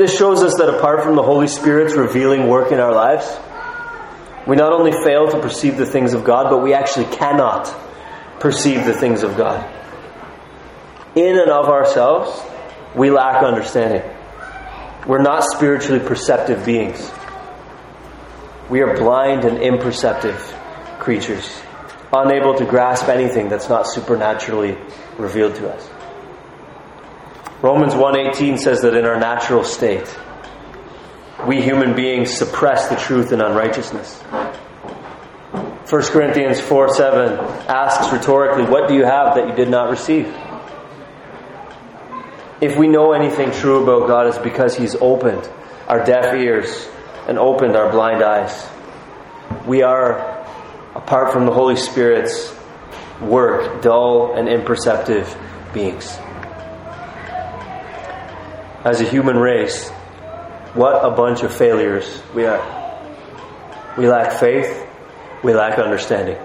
This 0.00 0.16
shows 0.16 0.42
us 0.42 0.54
that 0.56 0.74
apart 0.74 1.04
from 1.04 1.14
the 1.14 1.22
Holy 1.22 1.46
Spirit's 1.46 1.92
revealing 1.92 2.48
work 2.48 2.72
in 2.72 2.80
our 2.80 2.94
lives, 2.94 3.38
we 4.46 4.56
not 4.56 4.72
only 4.72 4.92
fail 4.92 5.28
to 5.28 5.38
perceive 5.42 5.76
the 5.76 5.84
things 5.84 6.14
of 6.14 6.24
God, 6.24 6.48
but 6.48 6.62
we 6.62 6.72
actually 6.72 7.04
cannot 7.14 7.66
perceive 8.40 8.86
the 8.86 8.94
things 8.94 9.22
of 9.22 9.36
God. 9.36 9.62
In 11.14 11.38
and 11.38 11.50
of 11.50 11.66
ourselves, 11.66 12.42
we 12.94 13.10
lack 13.10 13.44
understanding. 13.44 14.00
We're 15.06 15.20
not 15.20 15.44
spiritually 15.44 16.00
perceptive 16.00 16.64
beings. 16.64 17.10
We 18.70 18.80
are 18.80 18.96
blind 18.96 19.44
and 19.44 19.58
imperceptive 19.58 20.38
creatures, 20.98 21.60
unable 22.10 22.54
to 22.54 22.64
grasp 22.64 23.06
anything 23.10 23.50
that's 23.50 23.68
not 23.68 23.86
supernaturally 23.86 24.78
revealed 25.18 25.56
to 25.56 25.70
us. 25.70 25.99
Romans 27.62 27.94
1:18 27.94 28.56
says 28.56 28.80
that 28.82 28.94
in 28.94 29.04
our 29.04 29.18
natural 29.18 29.64
state, 29.64 30.08
we 31.46 31.60
human 31.60 31.94
beings 31.94 32.32
suppress 32.32 32.88
the 32.88 32.96
truth 32.96 33.32
in 33.32 33.42
unrighteousness. 33.42 34.22
1 35.90 36.02
Corinthians 36.12 36.58
4 36.58 36.94
7 36.94 37.38
asks 37.68 38.12
rhetorically, 38.12 38.64
What 38.64 38.88
do 38.88 38.94
you 38.94 39.04
have 39.04 39.34
that 39.34 39.48
you 39.48 39.54
did 39.54 39.68
not 39.68 39.90
receive? 39.90 40.32
If 42.62 42.78
we 42.78 42.88
know 42.88 43.12
anything 43.12 43.50
true 43.50 43.82
about 43.82 44.06
God, 44.06 44.26
it's 44.28 44.38
because 44.38 44.76
He's 44.76 44.94
opened 44.94 45.46
our 45.86 46.04
deaf 46.04 46.34
ears 46.34 46.88
and 47.28 47.38
opened 47.38 47.76
our 47.76 47.90
blind 47.90 48.22
eyes. 48.22 48.66
We 49.66 49.82
are, 49.82 50.46
apart 50.94 51.32
from 51.32 51.44
the 51.44 51.52
Holy 51.52 51.76
Spirit's 51.76 52.54
work, 53.20 53.82
dull 53.82 54.34
and 54.34 54.48
imperceptive 54.48 55.36
beings. 55.74 56.18
As 58.84 59.00
a 59.00 59.04
human 59.04 59.36
race, 59.36 59.88
what 60.74 61.04
a 61.04 61.10
bunch 61.10 61.42
of 61.42 61.54
failures 61.54 62.22
we 62.34 62.44
are. 62.46 62.60
We 63.98 64.08
lack 64.08 64.38
faith, 64.38 64.86
we 65.42 65.52
lack 65.54 65.78
understanding. 65.78 66.38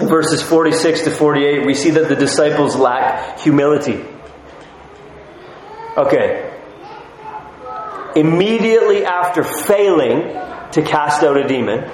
In 0.00 0.08
verses 0.08 0.42
46 0.42 1.02
to 1.02 1.10
48, 1.10 1.66
we 1.66 1.74
see 1.74 1.90
that 1.90 2.08
the 2.08 2.16
disciples 2.16 2.76
lack 2.76 3.40
humility. 3.40 4.04
Okay. 5.96 6.50
Immediately 8.16 9.04
after 9.04 9.44
failing 9.44 10.32
to 10.72 10.82
cast 10.82 11.22
out 11.22 11.36
a 11.36 11.46
demon, 11.46 11.90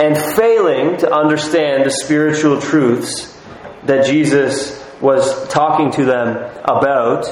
and 0.00 0.16
failing 0.34 0.96
to 0.96 1.12
understand 1.12 1.84
the 1.84 1.90
spiritual 1.90 2.60
truths 2.60 3.38
that 3.84 4.06
Jesus 4.06 4.79
was 5.00 5.48
talking 5.48 5.92
to 5.92 6.04
them 6.04 6.36
about 6.64 7.26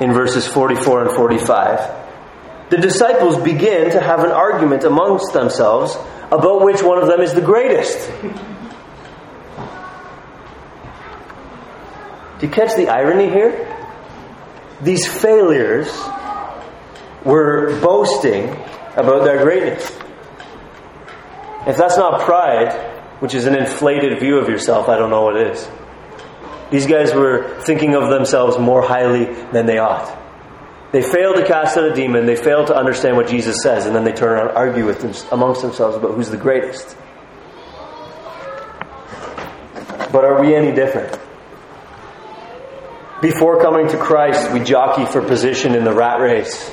in 0.00 0.12
verses 0.12 0.46
44 0.46 1.06
and 1.06 1.16
45, 1.16 1.98
the 2.70 2.76
disciples 2.76 3.38
begin 3.38 3.90
to 3.90 4.00
have 4.00 4.20
an 4.20 4.30
argument 4.30 4.84
amongst 4.84 5.32
themselves 5.32 5.96
about 6.30 6.62
which 6.62 6.82
one 6.82 6.98
of 6.98 7.08
them 7.08 7.20
is 7.20 7.32
the 7.32 7.40
greatest. 7.40 8.10
Do 12.38 12.46
you 12.46 12.52
catch 12.52 12.76
the 12.76 12.88
irony 12.88 13.30
here? 13.30 13.74
These 14.82 15.08
failures 15.08 15.88
were 17.24 17.80
boasting 17.80 18.50
about 18.96 19.24
their 19.24 19.42
greatness. 19.42 19.90
If 21.66 21.76
that's 21.76 21.96
not 21.96 22.20
pride, 22.20 22.72
which 23.20 23.34
is 23.34 23.46
an 23.46 23.56
inflated 23.56 24.20
view 24.20 24.38
of 24.38 24.48
yourself, 24.48 24.88
I 24.88 24.96
don't 24.96 25.10
know 25.10 25.22
what 25.22 25.36
is. 25.36 25.68
These 26.70 26.86
guys 26.86 27.14
were 27.14 27.60
thinking 27.62 27.94
of 27.94 28.10
themselves 28.10 28.58
more 28.58 28.82
highly 28.82 29.24
than 29.52 29.66
they 29.66 29.78
ought. 29.78 30.16
They 30.92 31.02
fail 31.02 31.34
to 31.34 31.44
cast 31.46 31.76
out 31.76 31.84
a 31.84 31.94
demon, 31.94 32.26
they 32.26 32.36
fail 32.36 32.64
to 32.66 32.74
understand 32.74 33.16
what 33.16 33.28
Jesus 33.28 33.62
says, 33.62 33.86
and 33.86 33.94
then 33.94 34.04
they 34.04 34.12
turn 34.12 34.30
around 34.30 34.48
and 34.48 34.56
argue 34.56 34.86
with 34.86 35.00
them, 35.00 35.12
amongst 35.30 35.62
themselves 35.62 35.96
about 35.96 36.14
who's 36.14 36.30
the 36.30 36.38
greatest. 36.38 36.96
But 40.10 40.24
are 40.24 40.40
we 40.40 40.54
any 40.54 40.72
different? 40.72 41.18
Before 43.20 43.60
coming 43.60 43.88
to 43.88 43.98
Christ, 43.98 44.52
we 44.52 44.60
jockey 44.60 45.04
for 45.04 45.20
position 45.20 45.74
in 45.74 45.84
the 45.84 45.92
rat 45.92 46.20
race, 46.20 46.70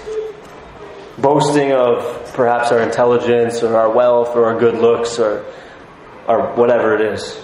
boasting 1.18 1.74
of 1.74 2.32
perhaps 2.34 2.72
our 2.72 2.82
intelligence 2.82 3.64
or 3.64 3.76
our 3.76 3.92
wealth 3.92 4.36
or 4.36 4.46
our 4.46 4.60
good 4.60 4.76
looks 4.76 5.20
or, 5.20 5.44
or 6.28 6.54
whatever 6.56 6.96
it 6.96 7.14
is. 7.14 7.42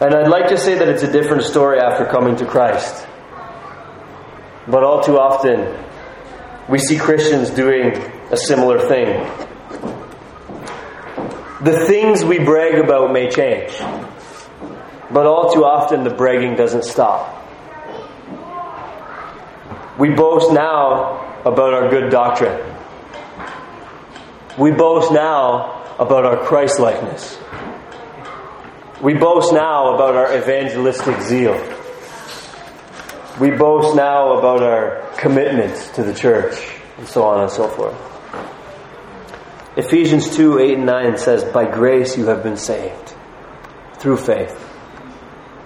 And 0.00 0.14
I'd 0.14 0.28
like 0.28 0.48
to 0.48 0.56
say 0.56 0.78
that 0.78 0.88
it's 0.88 1.02
a 1.02 1.12
different 1.12 1.42
story 1.42 1.78
after 1.78 2.06
coming 2.06 2.34
to 2.36 2.46
Christ. 2.46 3.06
But 4.66 4.82
all 4.82 5.02
too 5.02 5.18
often, 5.18 5.76
we 6.70 6.78
see 6.78 6.96
Christians 6.96 7.50
doing 7.50 7.96
a 8.30 8.36
similar 8.36 8.78
thing. 8.88 9.28
The 11.62 11.84
things 11.86 12.24
we 12.24 12.38
brag 12.38 12.76
about 12.76 13.12
may 13.12 13.28
change, 13.28 13.72
but 15.10 15.26
all 15.26 15.52
too 15.52 15.66
often 15.66 16.04
the 16.04 16.14
bragging 16.14 16.56
doesn't 16.56 16.84
stop. 16.84 17.36
We 19.98 20.08
boast 20.08 20.50
now 20.50 21.42
about 21.44 21.74
our 21.74 21.90
good 21.90 22.10
doctrine. 22.10 22.58
We 24.58 24.70
boast 24.70 25.12
now 25.12 25.84
about 25.98 26.24
our 26.24 26.38
Christ 26.38 26.80
likeness. 26.80 27.36
We 29.02 29.14
boast 29.14 29.54
now 29.54 29.94
about 29.94 30.14
our 30.14 30.36
evangelistic 30.36 31.22
zeal. 31.22 31.54
We 33.40 33.50
boast 33.50 33.96
now 33.96 34.36
about 34.36 34.62
our 34.62 35.10
commitment 35.16 35.74
to 35.94 36.02
the 36.02 36.12
church, 36.12 36.62
and 36.98 37.08
so 37.08 37.22
on 37.22 37.40
and 37.40 37.50
so 37.50 37.66
forth. 37.68 37.96
Ephesians 39.78 40.36
2 40.36 40.58
8 40.58 40.74
and 40.74 40.84
9 40.84 41.16
says, 41.16 41.44
By 41.44 41.64
grace 41.64 42.18
you 42.18 42.26
have 42.26 42.42
been 42.42 42.58
saved, 42.58 43.14
through 43.94 44.18
faith. 44.18 44.54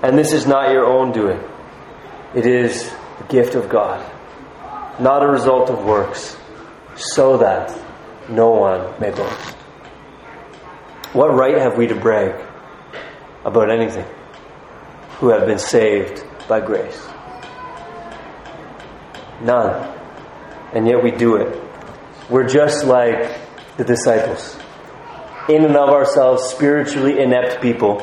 And 0.05 0.17
this 0.17 0.33
is 0.33 0.47
not 0.47 0.71
your 0.71 0.87
own 0.87 1.11
doing, 1.11 1.43
it 2.37 2.47
is 2.47 2.89
the 3.19 3.25
gift 3.25 3.57
of 3.57 3.69
God, 3.69 3.99
not 5.01 5.25
a 5.25 5.27
result 5.27 5.71
of 5.71 5.85
works, 5.85 6.37
so 6.95 7.39
that 7.39 7.77
no 8.29 8.51
one 8.51 8.95
may 9.01 9.11
boast. 9.11 9.57
What 11.13 11.35
right 11.35 11.59
have 11.59 11.77
we 11.77 11.89
to 11.89 11.97
brag? 11.97 12.44
About 13.45 13.71
anything 13.71 14.07
who 15.19 15.29
have 15.29 15.47
been 15.47 15.59
saved 15.59 16.25
by 16.49 16.61
grace. 16.61 17.07
None. 19.43 19.99
And 20.73 20.87
yet 20.87 21.03
we 21.03 21.11
do 21.11 21.37
it. 21.37 21.61
We're 22.31 22.49
just 22.49 22.85
like 22.85 23.39
the 23.77 23.85
disciples. 23.85 24.57
In 25.49 25.65
and 25.65 25.77
of 25.77 25.91
ourselves, 25.91 26.45
spiritually 26.45 27.21
inept 27.21 27.61
people 27.61 28.01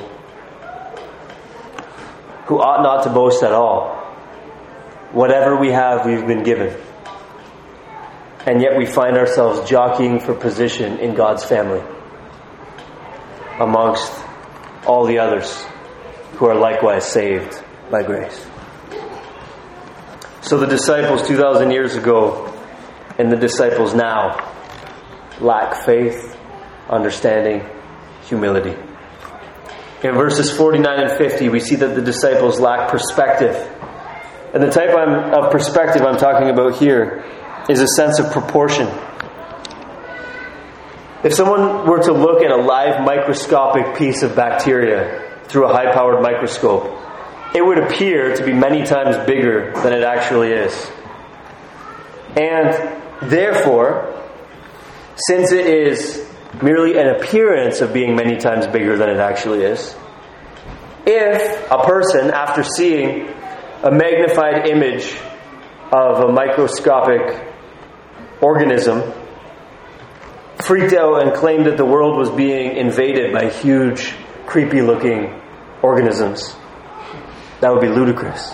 who 2.46 2.60
ought 2.60 2.84
not 2.84 3.04
to 3.04 3.10
boast 3.10 3.44
at 3.44 3.52
all. 3.52 3.96
Whatever 5.12 5.58
we 5.58 5.72
have, 5.72 6.06
we've 6.06 6.26
been 6.26 6.44
given. 6.44 6.76
And 8.46 8.62
yet 8.62 8.78
we 8.78 8.86
find 8.86 9.18
ourselves 9.18 9.70
jockeying 9.70 10.20
for 10.20 10.34
position 10.34 10.98
in 11.00 11.16
God's 11.16 11.44
family 11.44 11.82
amongst 13.60 14.12
all 14.86 15.06
the 15.06 15.20
others 15.20 15.66
who 16.34 16.46
are 16.46 16.56
likewise 16.56 17.06
saved 17.06 17.62
by 17.90 18.04
grace. 18.04 18.46
So 20.42 20.58
the 20.58 20.68
disciples 20.68 21.28
2,000 21.28 21.72
years 21.72 21.96
ago 21.96 22.48
and 23.18 23.32
the 23.32 23.38
disciples 23.38 23.94
now 23.94 24.52
lack 25.40 25.86
faith, 25.86 26.38
understanding, 26.90 27.64
humility. 28.24 28.76
In 30.04 30.16
verses 30.16 30.52
49 30.52 31.00
and 31.00 31.18
50, 31.18 31.50
we 31.50 31.60
see 31.60 31.76
that 31.76 31.96
the 31.96 32.02
disciples 32.02 32.60
lack 32.60 32.90
perspective. 32.90 33.56
And 34.54 34.64
the 34.64 34.72
type 34.72 34.90
of 34.90 35.52
perspective 35.52 36.02
I'm 36.02 36.18
talking 36.18 36.50
about 36.50 36.76
here 36.80 37.24
is 37.70 37.80
a 37.82 37.88
sense 37.88 38.18
of 38.18 38.32
proportion. 38.32 38.88
If 41.24 41.36
someone 41.36 41.88
were 41.88 42.02
to 42.04 42.14
look 42.14 42.42
at 42.42 42.50
a 42.50 42.56
live 42.56 43.06
microscopic 43.06 43.96
piece 43.96 44.24
of 44.24 44.36
bacteria 44.36 45.40
through 45.46 45.70
a 45.70 45.74
high 45.74 45.94
powered 45.94 46.24
microscope, 46.24 47.00
it 47.54 47.64
would 47.64 47.78
appear 47.78 48.36
to 48.36 48.44
be 48.44 48.54
many 48.54 48.84
times 48.84 49.18
bigger 49.28 49.72
than 49.84 49.94
it 49.94 50.04
actually 50.04 50.52
is. 50.52 50.92
And 52.36 53.30
therefore, 53.30 54.20
since 55.16 55.52
it 55.52 55.68
is 55.68 56.28
merely 56.60 56.98
an 56.98 57.08
appearance 57.10 57.82
of 57.82 57.94
being 57.94 58.16
many 58.16 58.38
times 58.38 58.66
bigger 58.66 58.98
than 58.98 59.10
it 59.10 59.18
actually 59.18 59.62
is, 59.62 59.96
if 61.06 61.70
a 61.70 61.84
person, 61.84 62.32
after 62.32 62.64
seeing 62.64 63.28
a 63.84 63.92
magnified 63.92 64.68
image 64.68 65.16
of 65.92 66.30
a 66.30 66.32
microscopic 66.32 67.54
organism, 68.42 69.21
freaked 70.64 70.94
out 70.94 71.24
and 71.24 71.34
claimed 71.34 71.66
that 71.66 71.78
the 71.78 71.86
world 71.86 72.18
was 72.18 72.30
being 72.30 72.76
invaded 72.76 73.34
by 73.34 73.50
huge, 73.50 74.14
creepy 74.46 74.82
looking 74.82 75.40
organisms. 75.82 76.56
That 77.60 77.72
would 77.72 77.82
be 77.82 77.90
ludicrous. 77.90 78.54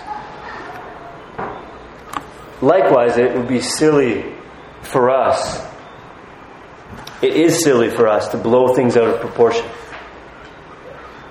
Likewise, 2.61 3.17
it 3.17 3.35
would 3.35 3.47
be 3.47 3.61
silly 3.61 4.33
for 4.81 5.09
us. 5.09 5.65
It 7.21 7.35
is 7.35 7.63
silly 7.63 7.89
for 7.89 8.07
us 8.07 8.29
to 8.29 8.37
blow 8.37 8.75
things 8.75 8.97
out 8.97 9.07
of 9.07 9.21
proportion, 9.21 9.65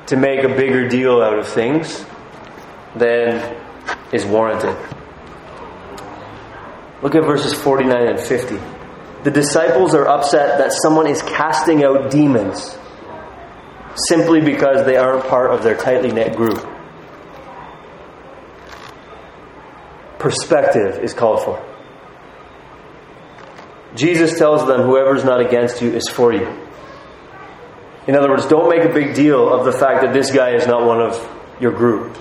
to 0.06 0.16
make 0.16 0.44
a 0.44 0.48
bigger 0.48 0.88
deal 0.88 1.20
out 1.20 1.38
of 1.38 1.48
things 1.48 2.04
than 2.94 3.56
is 4.12 4.24
warranted. 4.24 4.76
Look 7.02 7.14
at 7.14 7.24
verses 7.24 7.52
49 7.52 8.08
and 8.08 8.20
50 8.20 8.75
the 9.26 9.32
disciples 9.32 9.92
are 9.92 10.06
upset 10.06 10.58
that 10.58 10.72
someone 10.72 11.08
is 11.08 11.20
casting 11.20 11.82
out 11.82 12.12
demons 12.12 12.78
simply 14.08 14.40
because 14.40 14.86
they 14.86 14.96
aren't 14.96 15.26
part 15.26 15.50
of 15.50 15.64
their 15.64 15.76
tightly 15.76 16.12
knit 16.12 16.36
group. 16.36 16.64
Perspective 20.20 21.02
is 21.02 21.12
called 21.12 21.42
for. 21.42 21.60
Jesus 23.96 24.38
tells 24.38 24.64
them, 24.64 24.82
Whoever's 24.82 25.24
not 25.24 25.40
against 25.40 25.82
you 25.82 25.90
is 25.90 26.08
for 26.08 26.32
you. 26.32 26.46
In 28.06 28.14
other 28.14 28.30
words, 28.30 28.46
don't 28.46 28.70
make 28.70 28.88
a 28.88 28.94
big 28.94 29.16
deal 29.16 29.52
of 29.52 29.64
the 29.64 29.72
fact 29.72 30.02
that 30.02 30.14
this 30.14 30.30
guy 30.30 30.54
is 30.54 30.68
not 30.68 30.86
one 30.86 31.00
of 31.00 31.18
your 31.60 31.72
group. 31.72 32.16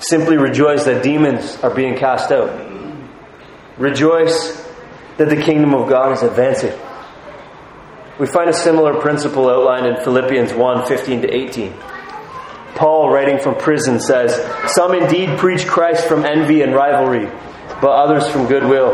Simply 0.00 0.38
rejoice 0.38 0.86
that 0.86 1.04
demons 1.04 1.56
are 1.62 1.72
being 1.72 1.96
cast 1.96 2.32
out. 2.32 2.68
Rejoice 3.78 4.59
that 5.20 5.28
the 5.28 5.36
kingdom 5.36 5.74
of 5.74 5.86
God 5.86 6.12
is 6.12 6.22
advancing. 6.22 6.72
We 8.18 8.26
find 8.26 8.48
a 8.48 8.54
similar 8.54 8.98
principle 9.02 9.50
outlined 9.50 9.84
in 9.84 10.02
Philippians 10.02 10.54
1 10.54 10.86
15 10.86 11.20
to 11.20 11.28
18. 11.28 11.74
Paul, 12.74 13.10
writing 13.10 13.38
from 13.38 13.54
prison, 13.56 14.00
says, 14.00 14.34
Some 14.72 14.94
indeed 14.94 15.38
preach 15.38 15.66
Christ 15.66 16.08
from 16.08 16.24
envy 16.24 16.62
and 16.62 16.74
rivalry, 16.74 17.26
but 17.82 17.90
others 17.90 18.26
from 18.28 18.46
goodwill. 18.46 18.92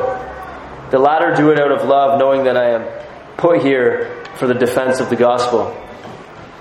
The 0.91 0.99
latter 0.99 1.33
do 1.37 1.53
it 1.53 1.61
out 1.61 1.71
of 1.71 1.87
love, 1.87 2.19
knowing 2.19 2.43
that 2.43 2.57
I 2.57 2.71
am 2.71 3.37
put 3.37 3.62
here 3.62 4.25
for 4.35 4.49
the 4.49 4.55
defense 4.55 4.99
of 4.99 5.11
the 5.11 5.17
gospel. 5.17 5.81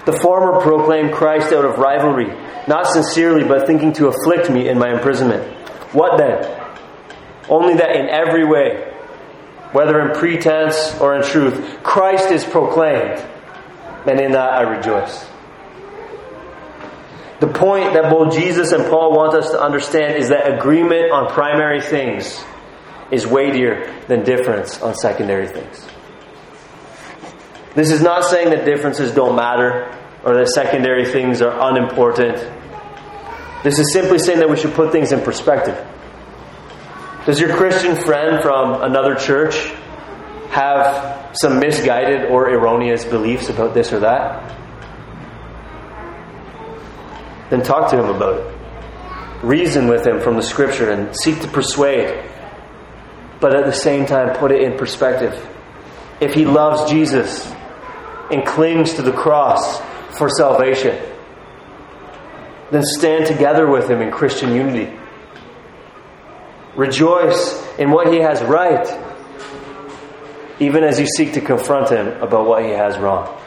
The 0.05 0.13
former 0.13 0.61
proclaim 0.61 1.11
Christ 1.11 1.51
out 1.51 1.65
of 1.65 1.79
rivalry, 1.79 2.27
not 2.67 2.85
sincerely, 2.85 3.47
but 3.47 3.65
thinking 3.65 3.93
to 3.93 4.09
afflict 4.09 4.51
me 4.51 4.69
in 4.69 4.77
my 4.77 4.93
imprisonment. 4.93 5.43
What 5.91 6.19
then? 6.19 6.61
Only 7.49 7.73
that 7.77 7.95
in 7.95 8.09
every 8.09 8.45
way, 8.45 8.84
whether 9.71 9.99
in 10.01 10.15
pretense 10.17 10.95
or 10.99 11.15
in 11.15 11.23
truth, 11.23 11.83
Christ 11.83 12.31
is 12.31 12.43
proclaimed, 12.43 13.23
and 14.05 14.19
in 14.19 14.31
that 14.33 14.53
I 14.53 14.61
rejoice. 14.61 15.25
The 17.39 17.47
point 17.47 17.93
that 17.93 18.09
both 18.09 18.33
Jesus 18.33 18.71
and 18.71 18.85
Paul 18.85 19.11
want 19.11 19.35
us 19.35 19.51
to 19.51 19.61
understand 19.61 20.15
is 20.15 20.29
that 20.29 20.57
agreement 20.57 21.11
on 21.11 21.31
primary 21.31 21.81
things 21.81 22.41
is 23.11 23.27
weightier 23.27 23.93
than 24.07 24.23
difference 24.23 24.81
on 24.81 24.95
secondary 24.95 25.47
things. 25.47 25.85
This 27.75 27.91
is 27.91 28.01
not 28.01 28.23
saying 28.23 28.51
that 28.51 28.63
differences 28.63 29.11
don't 29.13 29.35
matter 29.35 29.93
or 30.23 30.35
that 30.35 30.47
secondary 30.47 31.05
things 31.05 31.41
are 31.41 31.69
unimportant. 31.69 32.37
This 33.63 33.79
is 33.79 33.91
simply 33.91 34.17
saying 34.17 34.39
that 34.39 34.49
we 34.49 34.55
should 34.55 34.73
put 34.73 34.91
things 34.91 35.11
in 35.11 35.21
perspective. 35.21 35.77
Does 37.25 37.39
your 37.39 37.55
Christian 37.55 37.95
friend 37.95 38.39
from 38.43 38.83
another 38.83 39.15
church 39.15 39.55
have 40.49 41.35
some 41.41 41.59
misguided 41.59 42.29
or 42.29 42.51
erroneous 42.51 43.03
beliefs 43.03 43.49
about 43.49 43.73
this 43.73 43.91
or 43.91 44.01
that? 44.01 44.55
Then 47.49 47.63
talk 47.63 47.89
to 47.89 47.97
him 47.97 48.09
about 48.15 48.41
it. 48.41 49.43
Reason 49.43 49.87
with 49.87 50.05
him 50.05 50.21
from 50.21 50.35
the 50.35 50.43
scripture 50.43 50.91
and 50.91 51.15
seek 51.15 51.41
to 51.41 51.47
persuade. 51.47 52.29
But 53.39 53.55
at 53.55 53.65
the 53.65 53.73
same 53.73 54.05
time, 54.05 54.37
put 54.37 54.51
it 54.51 54.61
in 54.61 54.77
perspective. 54.77 55.33
If 56.21 56.35
he 56.35 56.45
loves 56.45 56.91
Jesus 56.91 57.51
and 58.31 58.45
clings 58.45 58.93
to 58.93 59.01
the 59.01 59.11
cross 59.11 59.81
for 60.15 60.29
salvation, 60.29 60.95
then 62.69 62.83
stand 62.83 63.25
together 63.25 63.67
with 63.67 63.89
him 63.89 64.01
in 64.01 64.11
Christian 64.11 64.53
unity. 64.53 64.95
Rejoice 66.75 67.63
in 67.77 67.91
what 67.91 68.11
he 68.11 68.19
has 68.19 68.41
right, 68.43 68.85
even 70.59 70.83
as 70.83 70.99
you 70.99 71.07
seek 71.07 71.33
to 71.33 71.41
confront 71.41 71.89
him 71.89 72.07
about 72.21 72.47
what 72.47 72.63
he 72.63 72.71
has 72.71 72.97
wrong. 72.97 73.41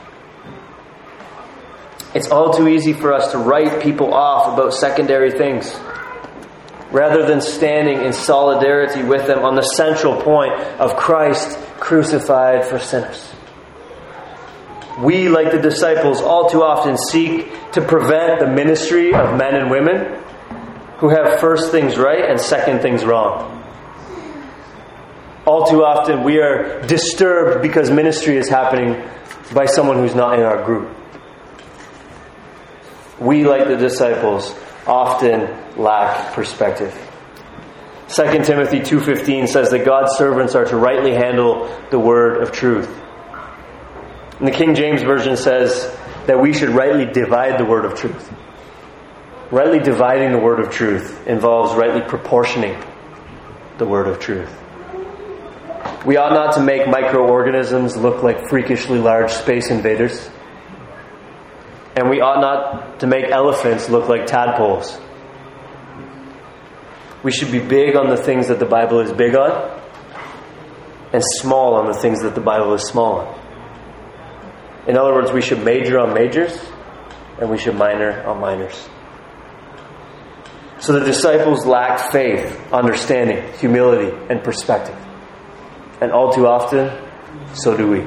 It's 2.15 2.31
all 2.31 2.55
too 2.55 2.69
easy 2.69 2.95
for 2.95 3.13
us 3.13 3.33
to 3.33 3.39
write 3.39 3.83
people 3.83 4.15
off 4.15 4.55
about 4.55 4.73
secondary 4.73 5.31
things 5.31 5.79
rather 6.91 7.27
than 7.27 7.41
standing 7.41 8.03
in 8.03 8.13
solidarity 8.15 9.03
with 9.03 9.27
them 9.27 9.45
on 9.45 9.55
the 9.57 9.63
central 9.63 10.21
point 10.23 10.53
of 10.81 10.97
Christ 10.97 11.59
crucified 11.79 12.65
for 12.65 12.79
sinners. 12.79 13.31
We, 14.99 15.29
like 15.29 15.53
the 15.53 15.61
disciples, 15.61 16.21
all 16.21 16.49
too 16.49 16.63
often 16.63 16.97
seek 16.97 17.53
to 17.73 17.83
prevent 17.83 18.41
the 18.41 18.49
ministry 18.49 19.15
of 19.15 19.37
men 19.37 19.55
and 19.55 19.71
women 19.71 20.25
who 20.99 21.09
have 21.09 21.41
first 21.41 21.71
things 21.71 21.97
right 21.97 22.29
and 22.29 22.41
second 22.41 22.81
things 22.81 23.05
wrong. 23.05 23.55
All 25.47 25.67
too 25.67 25.83
often, 25.85 26.25
we 26.25 26.39
are 26.41 26.83
disturbed 26.83 27.63
because 27.63 27.91
ministry 27.91 28.37
is 28.37 28.49
happening 28.49 29.03
by 29.55 29.67
someone 29.67 29.97
who's 29.97 30.15
not 30.15 30.39
in 30.39 30.45
our 30.45 30.63
group. 30.65 30.95
We, 33.19 33.45
like 33.45 33.67
the 33.67 33.77
disciples, 33.77 34.55
often 34.87 35.49
lack 35.77 36.35
perspective. 36.35 36.93
2 38.09 38.45
Timothy 38.45 38.81
2:15 38.81 39.49
says 39.49 39.71
that 39.71 39.85
God's 39.85 40.17
servants 40.17 40.55
are 40.55 40.65
to 40.65 40.77
rightly 40.77 41.15
handle 41.15 41.69
the 41.91 41.99
word 41.99 42.43
of 42.43 42.53
truth. 42.53 42.89
And 44.39 44.47
the 44.47 44.53
King 44.53 44.75
James 44.75 45.03
version 45.03 45.37
says 45.37 45.95
that 46.27 46.41
we 46.41 46.53
should 46.53 46.71
rightly 46.71 47.07
divide 47.07 47.59
the 47.59 47.65
word 47.65 47.85
of 47.85 47.95
truth. 47.95 48.33
Rightly 49.51 49.79
dividing 49.79 50.33
the 50.33 50.39
word 50.39 50.61
of 50.61 50.71
truth 50.71 51.27
involves 51.27 51.75
rightly 51.75 52.03
proportioning 52.03 52.83
the 53.79 53.87
word 53.87 54.07
of 54.07 54.21
truth. 54.21 54.55
We 56.05 56.17
ought 56.19 56.33
not 56.33 56.55
to 56.55 56.63
make 56.63 56.87
microorganisms 56.87 57.97
look 57.97 58.23
like 58.23 58.49
freakishly 58.51 58.99
large 58.99 59.31
space 59.31 59.71
invaders. 59.71 60.29
And 61.97 62.11
we 62.11 62.21
ought 62.21 62.41
not 62.41 63.01
to 63.01 63.07
make 63.07 63.31
elephants 63.31 63.89
look 63.89 64.09
like 64.09 64.27
tadpoles. 64.27 65.01
We 67.23 67.33
should 67.33 67.51
be 67.51 67.59
big 67.59 67.97
on 67.97 68.11
the 68.11 68.17
things 68.17 68.49
that 68.49 68.59
the 68.59 68.67
Bible 68.67 69.01
is 69.01 69.13
big 69.13 69.35
on, 69.35 69.81
and 71.13 71.23
small 71.25 71.75
on 71.75 71.87
the 71.87 71.95
things 71.95 72.23
that 72.23 72.35
the 72.35 72.41
Bible 72.41 72.75
is 72.75 72.83
small 72.83 73.21
on. 73.21 73.41
In 74.87 74.97
other 74.97 75.15
words, 75.15 75.33
we 75.33 75.41
should 75.41 75.65
major 75.65 75.99
on 75.99 76.15
majors, 76.15 76.57
and 77.41 77.51
we 77.51 77.59
should 77.59 77.77
minor 77.77 78.23
on 78.27 78.41
minors. 78.41 78.89
So 80.81 80.93
the 80.93 81.05
disciples 81.05 81.67
lacked 81.67 82.13
faith, 82.13 82.73
understanding, 82.73 83.53
humility, 83.59 84.17
and 84.31 84.43
perspective. 84.43 84.97
And 86.01 86.13
all 86.13 86.33
too 86.33 86.47
often, 86.47 86.91
so 87.55 87.77
do 87.77 87.89
we. 87.89 88.01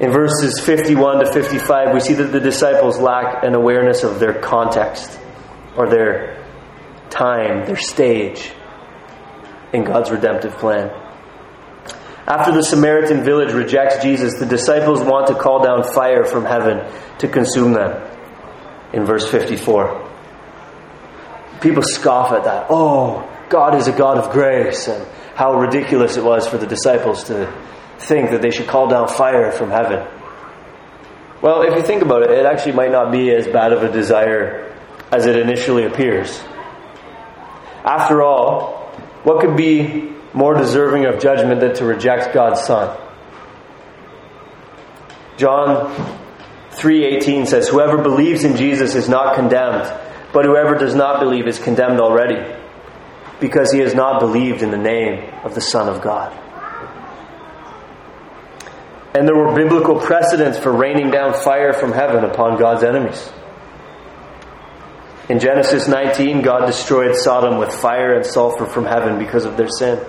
In 0.00 0.10
verses 0.10 0.58
51 0.58 1.24
to 1.24 1.32
55, 1.32 1.94
we 1.94 2.00
see 2.00 2.14
that 2.14 2.32
the 2.32 2.40
disciples 2.40 2.98
lack 2.98 3.44
an 3.44 3.54
awareness 3.54 4.02
of 4.02 4.18
their 4.18 4.40
context 4.40 5.16
or 5.76 5.88
their 5.88 6.44
time, 7.08 7.64
their 7.66 7.76
stage 7.76 8.52
in 9.72 9.84
God's 9.84 10.10
redemptive 10.10 10.56
plan. 10.56 10.90
After 12.26 12.52
the 12.52 12.62
Samaritan 12.62 13.24
village 13.24 13.52
rejects 13.52 14.02
Jesus, 14.02 14.38
the 14.38 14.46
disciples 14.46 15.00
want 15.02 15.28
to 15.28 15.34
call 15.34 15.62
down 15.62 15.84
fire 15.84 16.24
from 16.24 16.44
heaven 16.44 16.84
to 17.18 17.28
consume 17.28 17.72
them. 17.72 18.08
In 18.92 19.04
verse 19.04 19.28
54, 19.28 20.01
people 21.62 21.82
scoff 21.82 22.32
at 22.32 22.44
that. 22.44 22.66
Oh, 22.68 23.28
God 23.48 23.74
is 23.76 23.88
a 23.88 23.92
God 23.92 24.18
of 24.18 24.32
grace, 24.32 24.88
and 24.88 25.06
how 25.34 25.54
ridiculous 25.58 26.16
it 26.16 26.24
was 26.24 26.46
for 26.46 26.58
the 26.58 26.66
disciples 26.66 27.24
to 27.24 27.52
think 27.98 28.30
that 28.30 28.42
they 28.42 28.50
should 28.50 28.66
call 28.66 28.88
down 28.88 29.08
fire 29.08 29.52
from 29.52 29.70
heaven. 29.70 30.06
Well, 31.40 31.62
if 31.62 31.74
you 31.74 31.82
think 31.82 32.02
about 32.02 32.22
it, 32.22 32.30
it 32.30 32.46
actually 32.46 32.72
might 32.72 32.92
not 32.92 33.10
be 33.10 33.30
as 33.34 33.46
bad 33.46 33.72
of 33.72 33.82
a 33.82 33.90
desire 33.90 34.76
as 35.10 35.26
it 35.26 35.36
initially 35.36 35.84
appears. 35.84 36.42
After 37.84 38.22
all, 38.22 38.90
what 39.24 39.40
could 39.40 39.56
be 39.56 40.12
more 40.32 40.54
deserving 40.54 41.04
of 41.04 41.20
judgment 41.20 41.60
than 41.60 41.74
to 41.74 41.84
reject 41.84 42.32
God's 42.32 42.62
Son? 42.62 42.96
John 45.36 45.92
3:18 46.70 47.46
says, 47.46 47.68
"Whoever 47.68 47.98
believes 47.98 48.44
in 48.44 48.56
Jesus 48.56 48.94
is 48.94 49.08
not 49.08 49.34
condemned, 49.34 49.90
but 50.32 50.44
whoever 50.44 50.74
does 50.74 50.94
not 50.94 51.20
believe 51.20 51.46
is 51.46 51.58
condemned 51.58 52.00
already, 52.00 52.42
because 53.40 53.70
he 53.72 53.80
has 53.80 53.94
not 53.94 54.20
believed 54.20 54.62
in 54.62 54.70
the 54.70 54.78
name 54.78 55.22
of 55.44 55.54
the 55.54 55.60
Son 55.60 55.88
of 55.88 56.00
God." 56.00 56.32
And 59.14 59.28
there 59.28 59.36
were 59.36 59.52
biblical 59.52 59.96
precedents 59.96 60.58
for 60.58 60.72
raining 60.72 61.10
down 61.10 61.34
fire 61.34 61.74
from 61.74 61.92
heaven 61.92 62.24
upon 62.24 62.56
God's 62.56 62.82
enemies. 62.82 63.30
In 65.28 65.38
Genesis 65.38 65.86
19, 65.86 66.42
God 66.42 66.66
destroyed 66.66 67.14
Sodom 67.16 67.58
with 67.58 67.72
fire 67.72 68.14
and 68.14 68.24
sulfur 68.24 68.66
from 68.66 68.86
heaven 68.86 69.18
because 69.18 69.44
of 69.44 69.56
their 69.56 69.68
sin. 69.68 70.00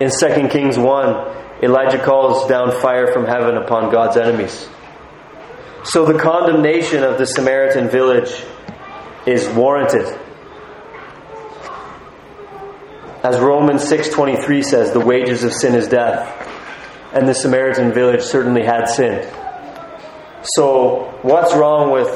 In 0.00 0.10
2 0.10 0.48
Kings 0.48 0.78
1, 0.78 1.16
Elijah 1.62 1.98
calls 1.98 2.46
down 2.46 2.70
fire 2.70 3.12
from 3.12 3.26
heaven 3.26 3.56
upon 3.56 3.90
God's 3.90 4.16
enemies. 4.16 4.68
So 5.84 6.04
the 6.04 6.18
condemnation 6.18 7.04
of 7.04 7.18
the 7.18 7.26
Samaritan 7.26 7.88
village 7.88 8.44
is 9.26 9.48
warranted. 9.48 10.06
As 13.22 13.38
Romans 13.40 13.84
6:23 13.84 14.62
says, 14.62 14.92
the 14.92 15.00
wages 15.00 15.44
of 15.44 15.52
sin 15.52 15.74
is 15.74 15.88
death 15.88 16.46
and 17.12 17.26
the 17.26 17.34
Samaritan 17.34 17.92
village 17.92 18.22
certainly 18.22 18.62
had 18.62 18.86
sinned. 18.86 19.26
So, 20.54 21.18
what's 21.22 21.54
wrong 21.54 21.90
with 21.90 22.08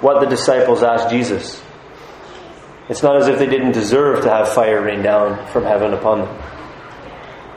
what 0.00 0.20
the 0.20 0.26
disciples 0.26 0.82
asked 0.82 1.10
Jesus? 1.10 1.62
It's 2.88 3.02
not 3.02 3.20
as 3.20 3.28
if 3.28 3.38
they 3.38 3.46
didn't 3.46 3.72
deserve 3.72 4.22
to 4.22 4.30
have 4.30 4.48
fire 4.52 4.82
rain 4.82 5.02
down 5.02 5.46
from 5.48 5.64
heaven 5.64 5.92
upon 5.92 6.20
them. 6.20 6.34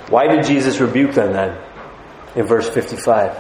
Why 0.10 0.28
did 0.28 0.46
Jesus 0.46 0.80
rebuke 0.80 1.14
them 1.14 1.32
then? 1.32 1.58
In 2.36 2.46
verse 2.46 2.70
55. 2.70 3.38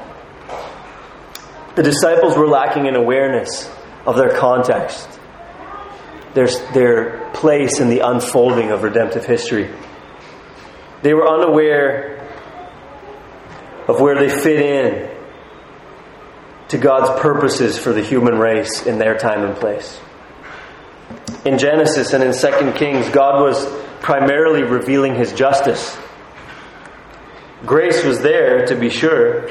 The 1.75 1.83
disciples 1.83 2.37
were 2.37 2.47
lacking 2.47 2.85
in 2.85 2.95
awareness 2.95 3.69
of 4.05 4.15
their 4.15 4.37
context, 4.37 5.07
their, 6.33 6.47
their 6.73 7.31
place 7.33 7.79
in 7.79 7.89
the 7.89 7.99
unfolding 7.99 8.71
of 8.71 8.83
redemptive 8.83 9.25
history. 9.25 9.69
They 11.01 11.13
were 11.13 11.27
unaware 11.27 12.29
of 13.87 13.99
where 13.99 14.15
they 14.15 14.29
fit 14.29 14.61
in 14.61 15.09
to 16.69 16.77
God's 16.77 17.19
purposes 17.19 17.77
for 17.77 17.91
the 17.91 18.01
human 18.01 18.37
race 18.37 18.85
in 18.85 18.97
their 18.97 19.17
time 19.17 19.43
and 19.43 19.55
place. 19.55 19.99
In 21.43 21.57
Genesis 21.57 22.13
and 22.13 22.23
in 22.23 22.33
2 22.33 22.77
Kings, 22.77 23.09
God 23.09 23.41
was 23.41 23.65
primarily 23.99 24.63
revealing 24.63 25.15
his 25.15 25.33
justice. 25.33 25.97
Grace 27.65 28.03
was 28.03 28.21
there, 28.21 28.65
to 28.67 28.75
be 28.75 28.89
sure, 28.89 29.49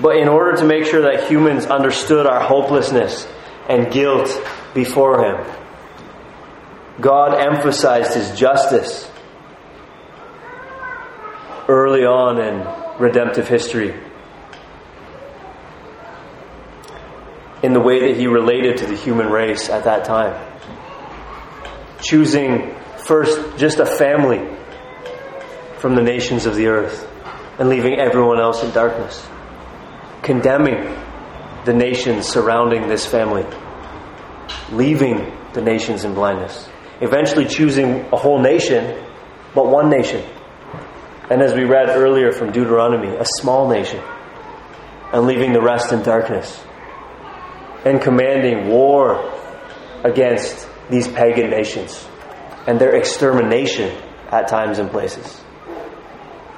but 0.00 0.16
in 0.16 0.28
order 0.28 0.56
to 0.56 0.64
make 0.64 0.86
sure 0.86 1.02
that 1.02 1.28
humans 1.28 1.66
understood 1.66 2.26
our 2.26 2.40
hopelessness 2.40 3.28
and 3.68 3.92
guilt 3.92 4.28
before 4.76 5.24
him, 5.24 5.56
God 7.00 7.34
emphasized 7.34 8.14
his 8.14 8.38
justice 8.38 9.10
early 11.68 12.04
on 12.04 12.38
in 12.40 13.00
redemptive 13.00 13.48
history. 13.48 13.94
In 17.62 17.72
the 17.72 17.80
way 17.80 18.06
that 18.06 18.16
he 18.18 18.28
related 18.28 18.76
to 18.78 18.86
the 18.86 18.94
human 18.94 19.28
race 19.28 19.68
at 19.68 19.84
that 19.84 20.04
time. 20.04 20.34
Choosing 22.00 22.74
first 22.98 23.58
just 23.58 23.78
a 23.78 23.86
family 23.86 24.46
from 25.78 25.96
the 25.96 26.02
nations 26.02 26.46
of 26.46 26.54
the 26.54 26.66
earth 26.66 27.10
and 27.58 27.68
leaving 27.68 27.98
everyone 27.98 28.38
else 28.38 28.62
in 28.62 28.70
darkness. 28.70 29.26
Condemning 30.22 30.94
the 31.64 31.72
nations 31.72 32.26
surrounding 32.26 32.88
this 32.88 33.06
family. 33.06 33.44
Leaving 34.72 35.32
the 35.52 35.62
nations 35.62 36.04
in 36.04 36.14
blindness. 36.14 36.68
Eventually 37.00 37.46
choosing 37.46 38.06
a 38.12 38.16
whole 38.16 38.40
nation, 38.40 39.04
but 39.54 39.66
one 39.68 39.90
nation 39.90 40.24
and 41.28 41.42
as 41.42 41.54
we 41.54 41.64
read 41.64 41.88
earlier 41.88 42.30
from 42.30 42.52
Deuteronomy, 42.52 43.08
a 43.16 43.24
small 43.40 43.68
nation, 43.68 44.00
and 45.12 45.26
leaving 45.26 45.52
the 45.52 45.60
rest 45.60 45.92
in 45.92 46.02
darkness, 46.02 46.62
and 47.84 48.00
commanding 48.00 48.68
war 48.68 49.32
against 50.04 50.68
these 50.88 51.08
pagan 51.08 51.50
nations 51.50 52.06
and 52.68 52.80
their 52.80 52.94
extermination 52.94 53.90
at 54.30 54.46
times 54.46 54.78
and 54.78 54.90
places. 54.90 55.42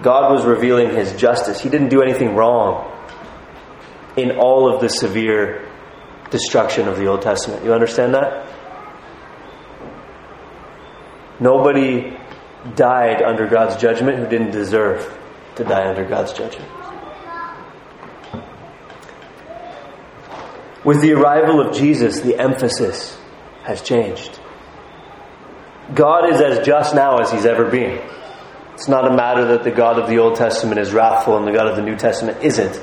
God 0.03 0.33
was 0.33 0.45
revealing 0.45 0.95
his 0.95 1.15
justice. 1.15 1.61
He 1.61 1.71
didn't 1.71 1.89
do 1.89 2.03
anything 2.03 2.35
wrong 2.35 2.93
in 4.17 4.39
all 4.39 4.73
of 4.73 4.81
the 4.83 4.89
severe 4.89 5.68
destruction 6.31 6.89
of 6.89 6.97
the 6.97 7.07
Old 7.07 7.23
Testament. 7.23 7.65
You 7.65 7.73
understand 7.73 8.15
that? 8.15 8.47
Nobody 11.41 12.17
died 12.75 13.23
under 13.23 13.47
God's 13.47 13.81
judgment 13.81 14.19
who 14.19 14.27
didn't 14.29 14.51
deserve 14.51 15.17
to 15.57 15.65
die 15.65 15.89
under 15.89 16.05
God's 16.05 16.33
judgment. 16.33 16.69
With 20.85 21.01
the 21.01 21.13
arrival 21.13 21.61
of 21.61 21.77
Jesus, 21.77 22.21
the 22.21 22.39
emphasis 22.39 23.19
has 23.65 23.83
changed. 23.83 24.41
God 25.95 26.33
is 26.33 26.41
as 26.41 26.65
just 26.67 26.95
now 26.95 27.19
as 27.19 27.31
he's 27.31 27.47
ever 27.47 27.71
been. 27.71 28.01
It's 28.75 28.89
not 28.89 29.11
a 29.11 29.15
matter 29.15 29.47
that 29.49 29.65
the 29.65 29.71
God 29.71 29.99
of 29.99 30.09
the 30.09 30.19
Old 30.19 30.37
Testament 30.37 30.79
is 30.79 30.93
wrathful 30.93 31.37
and 31.37 31.47
the 31.47 31.53
God 31.53 31.67
of 31.67 31.77
the 31.77 31.83
New 31.83 31.97
Testament 31.97 32.43
isn't. 32.43 32.77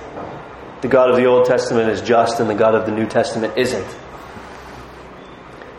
The 0.81 0.87
God 0.87 1.09
of 1.09 1.15
the 1.15 1.25
Old 1.25 1.45
Testament 1.45 1.89
is 1.89 2.01
just 2.01 2.39
and 2.39 2.49
the 2.49 2.55
God 2.55 2.75
of 2.75 2.85
the 2.85 2.91
New 2.91 3.07
Testament 3.07 3.57
isn't. 3.57 3.87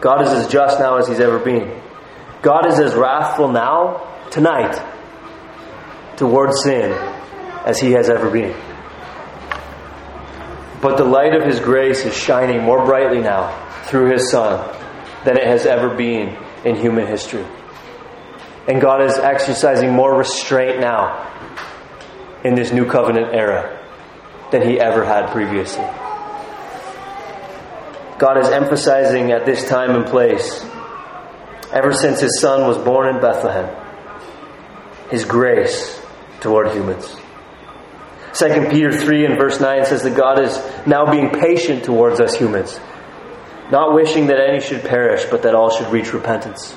God 0.01 0.23
is 0.23 0.33
as 0.33 0.49
just 0.49 0.79
now 0.79 0.97
as 0.97 1.09
he's 1.09 1.21
ever 1.21 1.39
been. 1.39 1.81
God 2.43 2.67
is 2.67 2.79
as 2.79 2.95
wrathful 2.95 3.49
now, 3.49 4.07
tonight, 4.31 4.81
towards 6.17 6.63
sin 6.63 6.93
as 7.65 7.79
he 7.81 7.93
has 7.93 8.09
ever 8.09 8.31
been. 8.31 8.55
But 10.81 10.97
the 10.97 11.05
light 11.05 11.35
of 11.35 11.45
his 11.45 11.59
grace 11.61 12.05
is 12.05 12.15
shining 12.15 12.63
more 12.63 12.85
brightly 12.85 13.21
now 13.21 13.51
through 13.85 14.13
his 14.13 14.31
Son 14.31 14.77
than 15.25 15.37
it 15.37 15.47
has 15.47 15.67
ever 15.67 15.95
been 15.95 16.37
in 16.65 16.77
human 16.77 17.07
history. 17.07 17.45
And 18.69 18.81
God 18.81 19.03
is 19.03 19.19
exercising 19.19 19.93
more 19.93 20.17
restraint 20.17 20.81
now 20.81 21.33
in 22.45 22.55
this 22.55 22.73
new 22.73 22.87
covenant 22.89 23.35
era 23.35 23.76
than 24.57 24.69
he 24.69 24.81
ever 24.81 25.05
had 25.05 25.31
previously. 25.33 25.85
God 28.19 28.39
is 28.39 28.49
emphasizing 28.49 29.33
at 29.33 29.45
this 29.45 29.69
time 29.69 29.91
and 29.91 30.07
place 30.07 30.65
ever 31.73 31.93
since 31.93 32.21
his 32.21 32.41
son 32.41 32.67
was 32.67 32.79
born 32.79 33.15
in 33.15 33.21
Bethlehem, 33.21 33.69
his 35.11 35.25
grace 35.27 36.01
toward 36.41 36.73
humans. 36.73 37.15
2 38.33 38.69
Peter 38.71 38.97
3 38.97 39.27
and 39.27 39.39
verse 39.39 39.61
9 39.61 39.85
says 39.85 40.03
that 40.03 40.17
God 40.17 40.43
is 40.43 40.57
now 40.87 41.11
being 41.11 41.31
patient 41.31 41.85
towards 41.85 42.21
us 42.21 42.35
humans, 42.35 42.81
not 43.71 43.95
wishing 43.95 44.29
that 44.29 44.39
any 44.39 44.61
should 44.61 44.85
perish, 44.85 45.27
but 45.31 45.43
that 45.43 45.55
all 45.55 45.71
should 45.71 45.93
reach 45.93 46.15
repentance. 46.15 46.73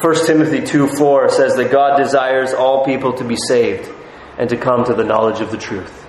1 0.00 0.26
Timothy 0.26 0.62
2 0.62 0.88
4 0.88 1.30
says 1.30 1.56
that 1.56 1.70
God 1.70 1.96
desires 1.96 2.52
all 2.52 2.84
people 2.84 3.14
to 3.14 3.24
be 3.24 3.36
saved 3.48 3.88
and 4.36 4.50
to 4.50 4.56
come 4.56 4.84
to 4.84 4.94
the 4.94 5.04
knowledge 5.04 5.40
of 5.40 5.50
the 5.50 5.56
truth. 5.56 6.03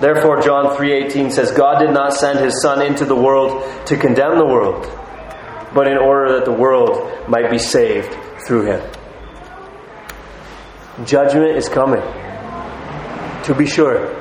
Therefore 0.00 0.40
John 0.40 0.76
3:18 0.76 1.30
says 1.30 1.52
God 1.52 1.78
did 1.78 1.90
not 1.90 2.14
send 2.14 2.40
his 2.40 2.60
son 2.62 2.82
into 2.82 3.04
the 3.04 3.16
world 3.16 3.62
to 3.86 3.96
condemn 3.96 4.38
the 4.38 4.46
world 4.46 4.86
but 5.74 5.88
in 5.88 5.96
order 5.96 6.34
that 6.36 6.44
the 6.44 6.52
world 6.52 7.28
might 7.28 7.50
be 7.50 7.58
saved 7.58 8.14
through 8.46 8.66
him. 8.66 8.90
Judgment 11.04 11.56
is 11.56 11.68
coming. 11.68 12.02
To 13.44 13.54
be 13.56 13.66
sure. 13.66 14.14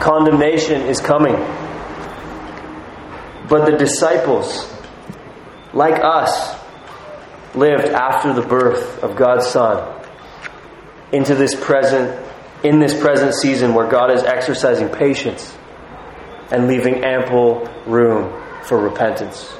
Condemnation 0.00 0.82
is 0.82 1.00
coming. 1.00 1.34
But 3.48 3.66
the 3.70 3.76
disciples, 3.76 4.72
like 5.72 6.02
us, 6.02 6.56
lived 7.54 7.86
after 7.86 8.32
the 8.32 8.42
birth 8.42 9.02
of 9.02 9.16
God's 9.16 9.46
Son 9.46 10.04
into 11.12 11.34
this 11.34 11.54
present 11.54 12.25
in 12.62 12.78
this 12.78 12.98
present 12.98 13.34
season 13.34 13.74
where 13.74 13.88
God 13.88 14.10
is 14.10 14.22
exercising 14.22 14.88
patience 14.88 15.56
and 16.50 16.68
leaving 16.68 17.04
ample 17.04 17.66
room 17.86 18.42
for 18.64 18.78
repentance. 18.78 19.52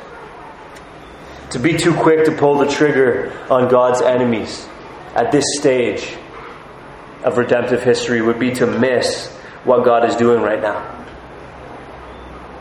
To 1.51 1.59
be 1.59 1.77
too 1.77 1.95
quick 1.95 2.25
to 2.25 2.33
pull 2.33 2.59
the 2.59 2.67
trigger 2.67 3.33
on 3.51 3.69
God's 3.69 4.03
enemies 4.03 4.67
at 5.15 5.33
this 5.33 5.45
stage 5.59 6.17
of 7.25 7.39
redemptive 7.39 7.83
history 7.83 8.21
would 8.21 8.39
be 8.39 8.53
to 8.53 8.67
miss 8.67 9.29
what 9.65 9.85
God 9.85 10.09
is 10.09 10.17
doing 10.17 10.43
right 10.43 10.61
now. 10.61 10.93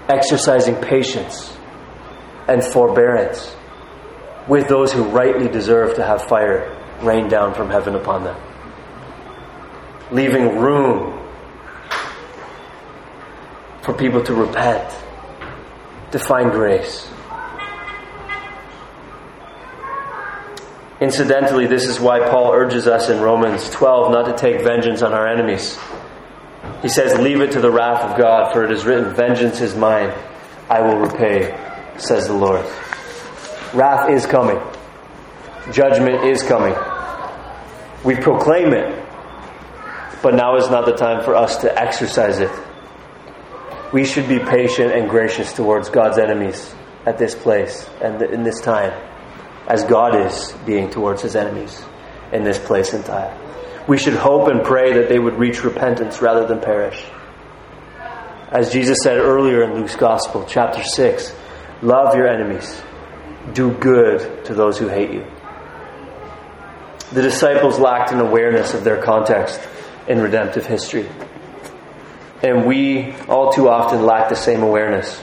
Exercising 0.07 0.75
patience 0.75 1.55
and 2.47 2.63
forbearance 2.63 3.55
with 4.47 4.67
those 4.67 4.93
who 4.93 5.03
rightly 5.03 5.47
deserve 5.47 5.95
to 5.95 6.03
have 6.05 6.23
fire 6.25 6.71
rain 7.01 7.27
down 7.27 7.53
from 7.53 7.69
heaven 7.69 7.95
upon 7.95 8.23
them. 8.23 8.39
Leaving 10.11 10.57
room 10.59 11.19
for 13.81 13.93
people 13.93 14.23
to 14.23 14.33
repent, 14.33 14.95
to 16.11 16.19
find 16.19 16.51
grace. 16.51 17.07
Incidentally, 21.01 21.67
this 21.67 21.85
is 21.85 21.99
why 21.99 22.27
Paul 22.29 22.51
urges 22.53 22.87
us 22.87 23.09
in 23.09 23.21
Romans 23.21 23.69
12 23.69 24.11
not 24.11 24.25
to 24.25 24.35
take 24.35 24.63
vengeance 24.63 25.01
on 25.01 25.13
our 25.13 25.27
enemies. 25.27 25.77
He 26.81 26.87
says, 26.87 27.19
Leave 27.19 27.41
it 27.41 27.51
to 27.51 27.61
the 27.61 27.69
wrath 27.69 28.01
of 28.01 28.17
God, 28.17 28.53
for 28.53 28.63
it 28.63 28.71
is 28.71 28.85
written, 28.85 29.13
Vengeance 29.13 29.61
is 29.61 29.75
mine, 29.75 30.13
I 30.69 30.81
will 30.81 30.97
repay, 30.97 31.55
says 31.97 32.27
the 32.27 32.33
Lord. 32.33 32.65
Wrath 33.73 34.09
is 34.09 34.25
coming, 34.25 34.59
judgment 35.71 36.23
is 36.23 36.41
coming. 36.41 36.73
We 38.03 38.15
proclaim 38.15 38.73
it, 38.73 39.04
but 40.25 40.33
now 40.33 40.55
is 40.55 40.71
not 40.71 40.87
the 40.87 40.95
time 40.95 41.23
for 41.23 41.35
us 41.35 41.57
to 41.57 41.79
exercise 41.79 42.39
it. 42.39 42.49
We 43.93 44.05
should 44.05 44.27
be 44.27 44.39
patient 44.39 44.91
and 44.91 45.07
gracious 45.07 45.53
towards 45.53 45.91
God's 45.91 46.17
enemies 46.17 46.73
at 47.05 47.19
this 47.19 47.35
place 47.35 47.87
and 48.01 48.19
in 48.23 48.41
this 48.41 48.59
time 48.59 48.91
as 49.67 49.83
God 49.83 50.19
is 50.25 50.51
being 50.65 50.89
towards 50.89 51.21
his 51.21 51.35
enemies 51.35 51.79
in 52.33 52.43
this 52.43 52.57
place 52.57 52.93
and 52.93 53.05
time. 53.05 53.39
We 53.87 53.99
should 53.99 54.15
hope 54.15 54.47
and 54.47 54.63
pray 54.63 54.93
that 54.93 55.09
they 55.09 55.19
would 55.19 55.35
reach 55.35 55.63
repentance 55.63 56.23
rather 56.23 56.47
than 56.47 56.59
perish. 56.59 57.05
As 58.49 58.73
Jesus 58.73 58.97
said 59.03 59.19
earlier 59.19 59.61
in 59.61 59.75
Luke's 59.75 59.95
Gospel, 59.95 60.43
chapter 60.49 60.81
6, 60.81 61.35
love 61.83 62.15
your 62.15 62.27
enemies, 62.27 62.81
do 63.53 63.71
good 63.73 64.43
to 64.45 64.55
those 64.55 64.79
who 64.79 64.87
hate 64.87 65.11
you. 65.11 65.23
The 67.11 67.21
disciples 67.21 67.77
lacked 67.77 68.11
an 68.11 68.19
awareness 68.19 68.73
of 68.73 68.83
their 68.83 68.99
context 69.03 69.59
in 70.07 70.19
redemptive 70.21 70.65
history. 70.65 71.09
And 72.43 72.65
we 72.65 73.13
all 73.27 73.51
too 73.51 73.69
often 73.69 74.05
lack 74.05 74.29
the 74.29 74.35
same 74.35 74.61
awareness. 74.61 75.21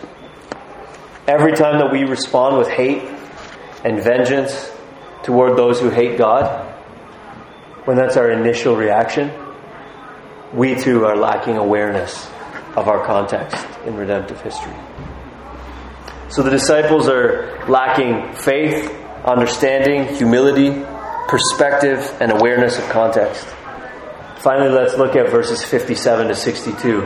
Every 1.26 1.52
time 1.52 1.78
that 1.78 1.92
we 1.92 2.04
respond 2.04 2.58
with 2.58 2.68
hate 2.68 3.02
and 3.84 4.02
vengeance 4.02 4.70
toward 5.22 5.56
those 5.56 5.80
who 5.80 5.88
hate 5.88 6.18
God, 6.18 6.68
when 7.84 7.96
that's 7.96 8.16
our 8.16 8.30
initial 8.30 8.76
reaction, 8.76 9.30
we 10.52 10.74
too 10.74 11.04
are 11.04 11.16
lacking 11.16 11.56
awareness 11.56 12.26
of 12.76 12.88
our 12.88 13.04
context 13.04 13.64
in 13.86 13.96
redemptive 13.96 14.40
history. 14.40 14.74
So 16.28 16.42
the 16.42 16.50
disciples 16.50 17.08
are 17.08 17.64
lacking 17.68 18.34
faith, 18.34 18.90
understanding, 19.24 20.14
humility, 20.14 20.84
perspective, 21.28 22.16
and 22.20 22.32
awareness 22.32 22.78
of 22.78 22.88
context. 22.88 23.46
Finally, 24.42 24.70
let's 24.70 24.96
look 24.96 25.14
at 25.14 25.30
verses 25.30 25.62
57 25.62 26.26
to 26.28 26.34
62, 26.34 27.02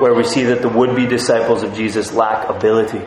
where 0.00 0.12
we 0.12 0.24
see 0.24 0.42
that 0.44 0.60
the 0.60 0.68
would 0.68 0.96
be 0.96 1.06
disciples 1.06 1.62
of 1.62 1.72
Jesus 1.72 2.12
lack 2.12 2.48
ability. 2.48 3.00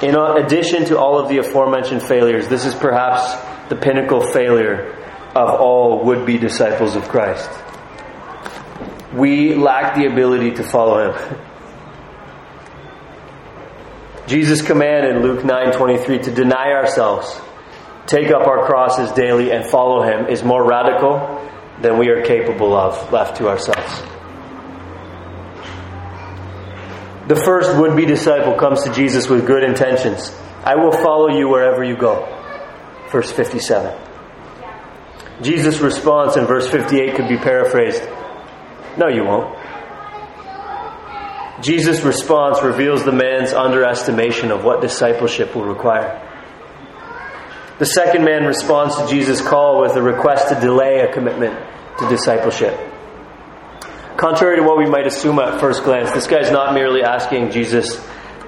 In 0.00 0.14
addition 0.14 0.84
to 0.86 0.98
all 0.98 1.18
of 1.18 1.28
the 1.28 1.38
aforementioned 1.38 2.02
failures, 2.02 2.46
this 2.46 2.64
is 2.64 2.74
perhaps 2.74 3.34
the 3.68 3.74
pinnacle 3.74 4.20
failure 4.20 4.94
of 5.34 5.60
all 5.60 6.04
would 6.04 6.24
be 6.24 6.38
disciples 6.38 6.94
of 6.94 7.08
Christ. 7.08 7.50
We 9.12 9.54
lack 9.54 9.96
the 9.96 10.06
ability 10.06 10.52
to 10.52 10.62
follow 10.62 11.10
Him. 11.10 11.38
Jesus' 14.26 14.62
command 14.62 15.06
in 15.06 15.22
Luke 15.22 15.44
9:23 15.44 16.22
to 16.24 16.30
deny 16.30 16.72
ourselves, 16.72 17.40
take 18.06 18.30
up 18.30 18.46
our 18.46 18.66
crosses 18.66 19.10
daily 19.12 19.50
and 19.52 19.68
follow 19.68 20.02
him 20.02 20.28
is 20.28 20.42
more 20.42 20.64
radical 20.64 21.48
than 21.80 21.98
we 21.98 22.08
are 22.08 22.22
capable 22.22 22.74
of 22.74 23.12
left 23.12 23.36
to 23.38 23.48
ourselves. 23.48 24.02
The 27.26 27.36
first 27.36 27.76
would-be 27.78 28.04
disciple 28.04 28.54
comes 28.54 28.84
to 28.84 28.92
Jesus 28.92 29.28
with 29.28 29.46
good 29.46 29.64
intentions. 29.64 30.30
I 30.62 30.76
will 30.76 30.92
follow 30.92 31.28
you 31.28 31.48
wherever 31.48 31.82
you 31.82 31.96
go. 31.96 32.28
Verse 33.10 33.32
57. 33.32 33.98
Jesus' 35.42 35.80
response 35.80 36.36
in 36.36 36.44
verse 36.46 36.68
58 36.68 37.16
could 37.16 37.28
be 37.28 37.36
paraphrased, 37.36 38.02
No, 38.98 39.08
you 39.08 39.24
won't. 39.24 39.58
Jesus' 41.62 42.02
response 42.02 42.62
reveals 42.62 43.04
the 43.04 43.12
man's 43.12 43.52
underestimation 43.52 44.50
of 44.50 44.64
what 44.64 44.80
discipleship 44.80 45.54
will 45.54 45.64
require. 45.64 46.20
The 47.84 47.90
second 47.90 48.24
man 48.24 48.46
responds 48.46 48.96
to 48.96 49.06
Jesus' 49.08 49.42
call 49.42 49.82
with 49.82 49.94
a 49.94 50.00
request 50.00 50.48
to 50.48 50.58
delay 50.58 51.00
a 51.00 51.12
commitment 51.12 51.52
to 51.98 52.08
discipleship. 52.08 52.74
Contrary 54.16 54.56
to 54.56 54.62
what 54.62 54.78
we 54.78 54.86
might 54.86 55.06
assume 55.06 55.38
at 55.38 55.60
first 55.60 55.84
glance, 55.84 56.10
this 56.12 56.26
guy 56.26 56.38
is 56.38 56.50
not 56.50 56.72
merely 56.72 57.02
asking 57.02 57.50
Jesus 57.50 58.02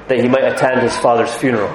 that 0.08 0.20
he 0.20 0.26
might 0.26 0.44
attend 0.44 0.80
his 0.80 0.96
father's 0.96 1.34
funeral. 1.34 1.70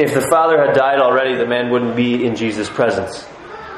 If 0.00 0.12
the 0.12 0.26
father 0.28 0.58
had 0.66 0.74
died 0.74 0.98
already, 0.98 1.36
the 1.36 1.46
man 1.46 1.70
wouldn't 1.70 1.94
be 1.94 2.26
in 2.26 2.34
Jesus' 2.34 2.68
presence. 2.68 3.24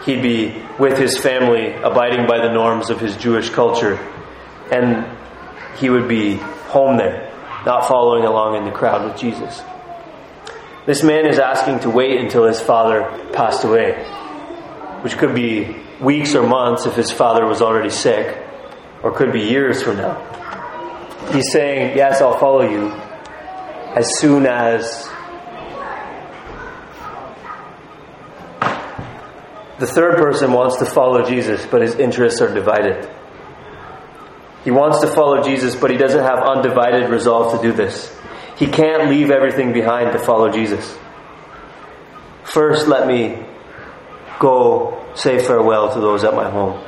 He'd 0.06 0.22
be 0.22 0.64
with 0.78 0.96
his 0.96 1.18
family, 1.18 1.74
abiding 1.74 2.26
by 2.26 2.38
the 2.38 2.54
norms 2.54 2.88
of 2.88 3.00
his 3.00 3.14
Jewish 3.18 3.50
culture. 3.50 3.96
And 4.72 5.14
he 5.76 5.90
would 5.90 6.08
be 6.08 6.36
home 6.72 6.96
there, 6.96 7.30
not 7.66 7.86
following 7.86 8.24
along 8.24 8.56
in 8.56 8.64
the 8.64 8.72
crowd 8.72 9.04
with 9.04 9.20
Jesus. 9.20 9.60
This 10.86 11.02
man 11.02 11.26
is 11.26 11.38
asking 11.38 11.80
to 11.80 11.90
wait 11.90 12.20
until 12.20 12.44
his 12.44 12.60
father 12.60 13.30
passed 13.32 13.64
away, 13.64 13.94
which 15.00 15.16
could 15.16 15.34
be 15.34 15.74
weeks 15.98 16.34
or 16.34 16.46
months 16.46 16.84
if 16.84 16.94
his 16.94 17.10
father 17.10 17.46
was 17.46 17.62
already 17.62 17.88
sick, 17.88 18.44
or 19.02 19.10
could 19.10 19.32
be 19.32 19.40
years 19.40 19.82
from 19.82 19.96
now. 19.96 20.20
He's 21.32 21.50
saying, 21.52 21.96
Yes, 21.96 22.20
I'll 22.20 22.38
follow 22.38 22.68
you 22.68 22.90
as 23.94 24.18
soon 24.18 24.44
as 24.44 25.08
the 29.78 29.86
third 29.86 30.18
person 30.18 30.52
wants 30.52 30.76
to 30.78 30.84
follow 30.84 31.24
Jesus, 31.24 31.64
but 31.64 31.80
his 31.80 31.94
interests 31.94 32.42
are 32.42 32.52
divided. 32.52 33.08
He 34.64 34.70
wants 34.70 35.00
to 35.00 35.06
follow 35.06 35.42
Jesus, 35.42 35.74
but 35.74 35.90
he 35.90 35.96
doesn't 35.96 36.22
have 36.22 36.40
undivided 36.40 37.08
resolve 37.10 37.58
to 37.58 37.66
do 37.66 37.72
this. 37.72 38.14
He 38.56 38.66
can't 38.66 39.08
leave 39.08 39.30
everything 39.30 39.72
behind 39.72 40.12
to 40.12 40.18
follow 40.18 40.50
Jesus. 40.50 40.96
First, 42.44 42.86
let 42.86 43.06
me 43.08 43.44
go 44.38 45.04
say 45.14 45.44
farewell 45.44 45.92
to 45.92 46.00
those 46.00 46.24
at 46.24 46.34
my 46.34 46.48
home. 46.48 46.80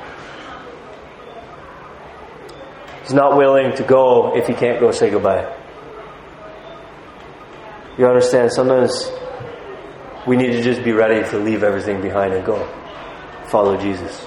He's 3.02 3.14
not 3.14 3.36
willing 3.36 3.74
to 3.76 3.82
go 3.82 4.36
if 4.36 4.46
he 4.46 4.54
can't 4.54 4.80
go 4.80 4.90
say 4.90 5.10
goodbye. 5.10 5.52
You 7.98 8.06
understand? 8.06 8.52
Sometimes 8.52 9.10
we 10.26 10.36
need 10.36 10.52
to 10.52 10.62
just 10.62 10.84
be 10.84 10.92
ready 10.92 11.28
to 11.30 11.38
leave 11.38 11.62
everything 11.62 12.02
behind 12.02 12.32
and 12.32 12.44
go. 12.44 12.68
Follow 13.48 13.76
Jesus. 13.76 14.24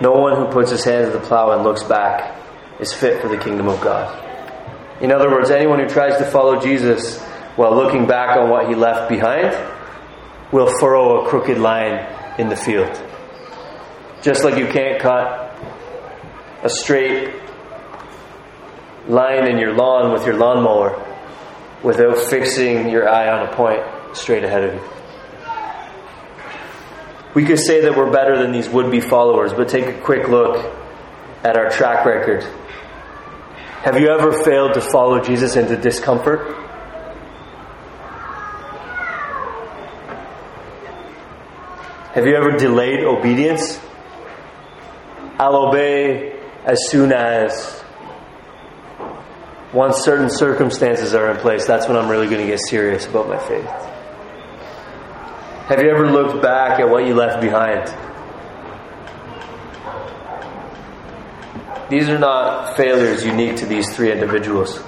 No 0.00 0.12
one 0.12 0.36
who 0.36 0.46
puts 0.52 0.70
his 0.70 0.84
hand 0.84 1.12
to 1.12 1.18
the 1.18 1.24
plow 1.24 1.52
and 1.52 1.62
looks 1.62 1.82
back 1.82 2.36
is 2.80 2.92
fit 2.92 3.22
for 3.22 3.28
the 3.28 3.38
kingdom 3.38 3.68
of 3.68 3.80
God. 3.80 4.25
In 5.00 5.12
other 5.12 5.30
words, 5.30 5.50
anyone 5.50 5.78
who 5.78 5.88
tries 5.88 6.18
to 6.18 6.24
follow 6.24 6.60
Jesus 6.60 7.20
while 7.56 7.74
looking 7.74 8.06
back 8.06 8.36
on 8.36 8.48
what 8.50 8.68
he 8.68 8.74
left 8.74 9.08
behind 9.08 9.54
will 10.52 10.68
furrow 10.78 11.24
a 11.24 11.28
crooked 11.28 11.58
line 11.58 12.06
in 12.38 12.48
the 12.48 12.56
field. 12.56 12.90
Just 14.22 14.44
like 14.44 14.56
you 14.56 14.66
can't 14.66 15.00
cut 15.00 15.56
a 16.62 16.68
straight 16.68 17.34
line 19.08 19.46
in 19.46 19.58
your 19.58 19.74
lawn 19.74 20.12
with 20.12 20.24
your 20.24 20.36
lawnmower 20.36 21.02
without 21.82 22.16
fixing 22.16 22.88
your 22.88 23.08
eye 23.08 23.28
on 23.28 23.46
a 23.48 23.52
point 23.54 23.82
straight 24.16 24.44
ahead 24.44 24.64
of 24.64 24.74
you. 24.74 24.80
We 27.34 27.44
could 27.44 27.58
say 27.58 27.82
that 27.82 27.96
we're 27.96 28.10
better 28.10 28.38
than 28.38 28.52
these 28.52 28.68
would 28.68 28.90
be 28.90 29.00
followers, 29.00 29.52
but 29.52 29.68
take 29.68 29.86
a 29.86 30.00
quick 30.00 30.28
look 30.28 30.74
at 31.44 31.56
our 31.56 31.68
track 31.70 32.06
record. 32.06 32.44
Have 33.86 34.00
you 34.00 34.08
ever 34.08 34.42
failed 34.42 34.74
to 34.74 34.80
follow 34.80 35.20
Jesus 35.20 35.54
into 35.54 35.76
discomfort? 35.76 36.40
Have 42.12 42.26
you 42.26 42.34
ever 42.34 42.56
delayed 42.56 43.04
obedience? 43.04 43.78
I'll 45.38 45.68
obey 45.68 46.36
as 46.64 46.80
soon 46.88 47.12
as 47.12 47.84
once 49.72 49.98
certain 49.98 50.30
circumstances 50.30 51.14
are 51.14 51.30
in 51.30 51.36
place, 51.36 51.64
that's 51.64 51.86
when 51.86 51.96
I'm 51.96 52.08
really 52.08 52.26
going 52.26 52.40
to 52.40 52.48
get 52.48 52.58
serious 52.68 53.06
about 53.06 53.28
my 53.28 53.38
faith. 53.38 53.70
Have 55.68 55.80
you 55.80 55.90
ever 55.90 56.10
looked 56.10 56.42
back 56.42 56.80
at 56.80 56.90
what 56.90 57.06
you 57.06 57.14
left 57.14 57.40
behind? 57.40 57.86
These 61.88 62.08
are 62.08 62.18
not 62.18 62.76
failures 62.76 63.24
unique 63.24 63.56
to 63.58 63.66
these 63.66 63.94
three 63.94 64.10
individuals. 64.10 64.82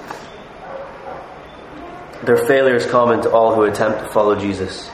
They're 2.23 2.45
failures 2.45 2.85
common 2.85 3.21
to 3.21 3.31
all 3.31 3.55
who 3.55 3.63
attempt 3.63 3.99
to 3.99 4.09
follow 4.09 4.35
Jesus. 4.35 4.89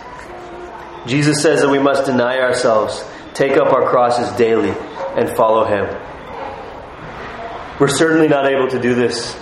Jesus 1.07 1.41
says 1.41 1.61
that 1.61 1.69
we 1.69 1.79
must 1.79 2.05
deny 2.05 2.39
ourselves, 2.39 3.03
take 3.33 3.57
up 3.57 3.73
our 3.73 3.89
crosses 3.89 4.35
daily, 4.37 4.69
and 5.15 5.35
follow 5.35 5.65
Him. 5.65 5.85
We're 7.79 7.87
certainly 7.87 8.27
not 8.27 8.45
able 8.45 8.67
to 8.69 8.79
do 8.79 8.93
this 8.93 9.35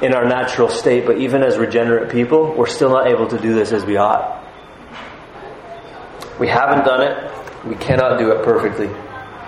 in 0.00 0.14
our 0.14 0.24
natural 0.24 0.68
state, 0.68 1.06
but 1.06 1.18
even 1.18 1.42
as 1.42 1.58
regenerate 1.58 2.10
people, 2.10 2.54
we're 2.54 2.66
still 2.66 2.90
not 2.90 3.08
able 3.08 3.26
to 3.28 3.38
do 3.38 3.54
this 3.54 3.72
as 3.72 3.84
we 3.84 3.96
ought. 3.96 4.42
We 6.38 6.48
haven't 6.48 6.84
done 6.84 7.02
it. 7.02 7.66
We 7.66 7.74
cannot 7.76 8.18
do 8.18 8.30
it 8.32 8.44
perfectly. 8.44 8.88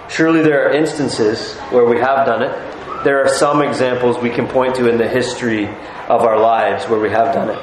Surely 0.09 0.43
there 0.43 0.67
are 0.67 0.73
instances 0.73 1.57
where 1.71 1.85
we 1.85 1.99
have 1.99 2.27
done 2.27 2.43
it. 2.43 3.05
There 3.05 3.23
are 3.23 3.29
some 3.29 3.63
examples 3.63 4.19
we 4.19 4.31
can 4.31 4.47
point 4.47 4.77
to 4.77 4.89
in 4.89 4.99
the 4.99 5.09
history 5.09 5.67
of 5.67 6.23
our 6.23 6.39
lives 6.39 6.89
where 6.89 7.01
we 7.01 7.11
have 7.11 7.35
done 7.35 7.51
it. 7.51 7.59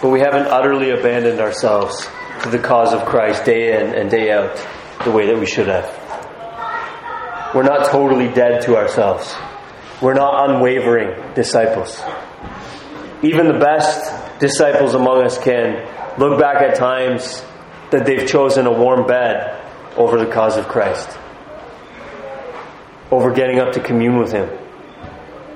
But 0.00 0.08
we 0.10 0.20
haven't 0.20 0.46
utterly 0.46 0.90
abandoned 0.90 1.40
ourselves 1.40 2.08
to 2.42 2.50
the 2.50 2.58
cause 2.58 2.92
of 2.92 3.04
Christ 3.06 3.44
day 3.44 3.80
in 3.80 3.94
and 3.94 4.10
day 4.10 4.32
out 4.32 4.58
the 5.04 5.10
way 5.10 5.26
that 5.26 5.38
we 5.38 5.46
should 5.46 5.68
have. 5.68 5.84
We're 7.54 7.62
not 7.62 7.86
totally 7.90 8.28
dead 8.28 8.62
to 8.62 8.76
ourselves. 8.76 9.34
We're 10.02 10.14
not 10.14 10.50
unwavering 10.50 11.34
disciples. 11.34 12.02
Even 13.22 13.46
the 13.48 13.58
best 13.58 14.40
disciples 14.40 14.94
among 14.94 15.22
us 15.24 15.38
can 15.38 15.88
look 16.18 16.38
back 16.38 16.62
at 16.62 16.74
times 16.74 17.42
that 17.90 18.04
they've 18.04 18.28
chosen 18.28 18.66
a 18.66 18.72
warm 18.72 19.06
bed 19.06 19.60
over 19.96 20.18
the 20.18 20.30
cause 20.30 20.56
of 20.56 20.66
Christ, 20.66 21.08
over 23.14 23.32
getting 23.32 23.60
up 23.60 23.72
to 23.72 23.80
commune 23.80 24.18
with 24.18 24.32
Him 24.32 24.50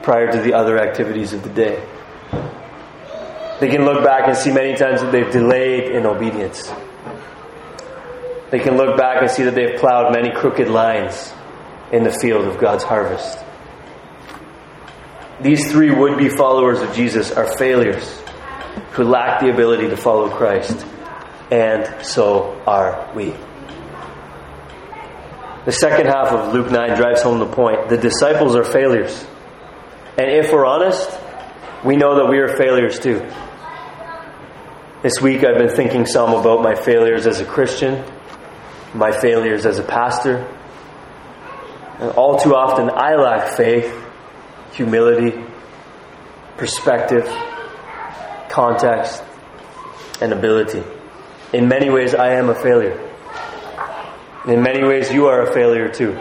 prior 0.03 0.31
to 0.31 0.41
the 0.41 0.55
other 0.55 0.79
activities 0.79 1.33
of 1.33 1.43
the 1.43 1.51
day. 1.51 1.83
They 3.61 3.69
can 3.69 3.85
look 3.85 4.05
back 4.05 4.29
and 4.29 4.37
see 4.37 4.53
many 4.53 4.77
times 4.77 5.01
that 5.01 5.11
they've 5.11 5.31
delayed 5.31 5.91
in 5.91 6.07
obedience. 6.07 6.71
They 8.51 8.61
can 8.61 8.77
look 8.77 8.97
back 8.97 9.21
and 9.21 9.31
see 9.31 9.43
that 9.43 9.55
they've 9.55 9.79
plowed 9.79 10.13
many 10.13 10.31
crooked 10.31 10.69
lines 10.69 11.33
in 11.93 12.05
the 12.05 12.13
field 12.13 12.47
of 12.47 12.59
God's 12.59 12.85
harvest. 12.85 13.39
These 15.41 15.71
three 15.71 15.91
would 15.91 16.17
be 16.17 16.29
followers 16.29 16.81
of 16.81 16.95
Jesus 16.95 17.31
are 17.33 17.57
failures 17.57 18.23
who 18.93 19.05
lack 19.05 19.41
the 19.41 19.51
ability 19.51 19.89
to 19.89 19.97
follow 19.97 20.29
Christ 20.29 20.87
and 21.51 22.05
so 22.05 22.61
are 22.67 23.11
we. 23.15 23.35
The 25.69 25.73
second 25.73 26.07
half 26.07 26.29
of 26.29 26.55
Luke 26.55 26.71
9 26.71 26.97
drives 26.97 27.21
home 27.21 27.41
the 27.41 27.47
point. 27.47 27.91
The 27.91 27.99
disciples 27.99 28.57
are 28.57 28.65
failures. 28.65 29.27
And 30.17 30.31
if 30.31 30.51
we're 30.51 30.65
honest, 30.65 31.11
we 31.85 31.95
know 31.95 32.15
that 32.15 32.31
we 32.31 32.39
are 32.39 32.57
failures 32.57 32.99
too. 32.99 33.19
This 35.03 35.21
week 35.21 35.45
I've 35.45 35.59
been 35.59 35.69
thinking 35.69 36.07
some 36.07 36.33
about 36.33 36.63
my 36.63 36.75
failures 36.75 37.27
as 37.27 37.41
a 37.41 37.45
Christian, 37.45 38.03
my 38.95 39.13
failures 39.13 39.67
as 39.67 39.79
a 39.79 39.83
pastor. 39.83 40.39
And 41.99 42.13
all 42.13 42.39
too 42.39 42.55
often 42.55 42.89
I 42.91 43.17
lack 43.17 43.55
faith, 43.55 43.95
humility, 44.73 45.39
perspective, 46.57 47.27
context, 48.49 49.23
and 50.23 50.33
ability. 50.33 50.83
In 51.53 51.69
many 51.69 51.91
ways, 51.91 52.15
I 52.15 52.37
am 52.37 52.49
a 52.49 52.55
failure. 52.55 53.08
In 54.49 54.63
many 54.63 54.83
ways, 54.83 55.13
you 55.13 55.27
are 55.27 55.43
a 55.43 55.53
failure 55.53 55.91
too. 55.91 56.13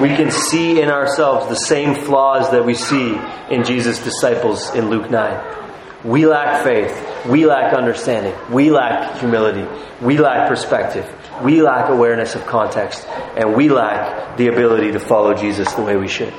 We 0.00 0.08
can 0.08 0.30
see 0.30 0.80
in 0.80 0.88
ourselves 0.88 1.48
the 1.48 1.54
same 1.54 1.94
flaws 1.94 2.50
that 2.50 2.64
we 2.64 2.72
see 2.72 3.14
in 3.50 3.62
Jesus' 3.62 4.02
disciples 4.02 4.74
in 4.74 4.88
Luke 4.88 5.10
9. 5.10 5.56
We 6.02 6.26
lack 6.26 6.64
faith. 6.64 7.26
We 7.26 7.44
lack 7.44 7.74
understanding. 7.74 8.34
We 8.50 8.70
lack 8.70 9.18
humility. 9.18 9.66
We 10.00 10.16
lack 10.16 10.48
perspective. 10.48 11.06
We 11.42 11.60
lack 11.60 11.90
awareness 11.90 12.34
of 12.34 12.46
context. 12.46 13.06
And 13.36 13.54
we 13.54 13.68
lack 13.68 14.38
the 14.38 14.48
ability 14.48 14.92
to 14.92 14.98
follow 14.98 15.34
Jesus 15.34 15.70
the 15.74 15.82
way 15.82 15.96
we 15.96 16.08
should. 16.08 16.32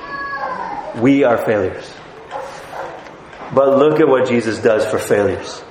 We 0.95 1.23
are 1.23 1.37
failures. 1.37 1.93
But 3.53 3.77
look 3.77 3.99
at 3.99 4.07
what 4.07 4.27
Jesus 4.27 4.57
does 4.59 4.85
for 4.85 4.97
failures 4.97 5.63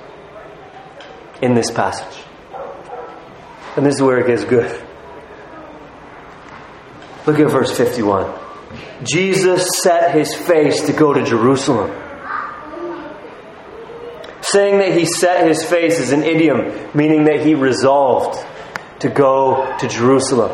in 1.41 1.53
this 1.53 1.69
passage. 1.69 2.16
And 3.77 3.85
this 3.85 3.95
is 3.95 4.01
where 4.01 4.17
it 4.17 4.27
gets 4.27 4.43
good. 4.43 4.69
Look 7.27 7.39
at 7.39 7.51
verse 7.51 7.77
51. 7.77 8.33
Jesus 9.03 9.67
set 9.83 10.15
his 10.15 10.33
face 10.33 10.87
to 10.87 10.93
go 10.93 11.13
to 11.13 11.23
Jerusalem. 11.23 11.91
Saying 14.41 14.79
that 14.79 14.97
he 14.97 15.05
set 15.05 15.47
his 15.47 15.63
face 15.63 15.99
is 15.99 16.11
an 16.11 16.23
idiom, 16.23 16.89
meaning 16.95 17.25
that 17.25 17.45
he 17.45 17.53
resolved 17.53 18.43
to 18.99 19.09
go 19.09 19.77
to 19.77 19.87
Jerusalem. 19.87 20.51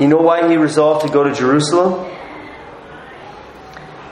You 0.00 0.08
know 0.08 0.18
why 0.18 0.48
he 0.48 0.56
resolved 0.56 1.06
to 1.06 1.12
go 1.12 1.24
to 1.24 1.34
Jerusalem? 1.34 2.10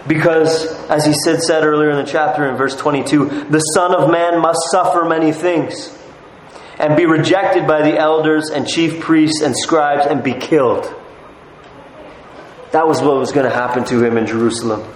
Because, 0.06 0.66
as 0.90 1.06
he 1.06 1.14
said, 1.24 1.42
said 1.42 1.64
earlier 1.64 1.90
in 1.90 1.96
the 1.96 2.10
chapter 2.10 2.46
in 2.48 2.56
verse 2.56 2.76
22, 2.76 3.46
the 3.48 3.60
Son 3.60 3.94
of 3.94 4.10
Man 4.10 4.40
must 4.40 4.58
suffer 4.70 5.04
many 5.04 5.32
things 5.32 5.96
and 6.78 6.96
be 6.96 7.06
rejected 7.06 7.66
by 7.66 7.82
the 7.82 7.96
elders 7.96 8.50
and 8.50 8.66
chief 8.66 9.00
priests 9.00 9.40
and 9.40 9.56
scribes 9.56 10.06
and 10.06 10.22
be 10.22 10.34
killed. 10.34 10.84
That 12.72 12.86
was 12.86 13.00
what 13.00 13.16
was 13.16 13.32
going 13.32 13.48
to 13.48 13.54
happen 13.54 13.84
to 13.84 14.04
him 14.04 14.18
in 14.18 14.26
Jerusalem. 14.26 14.86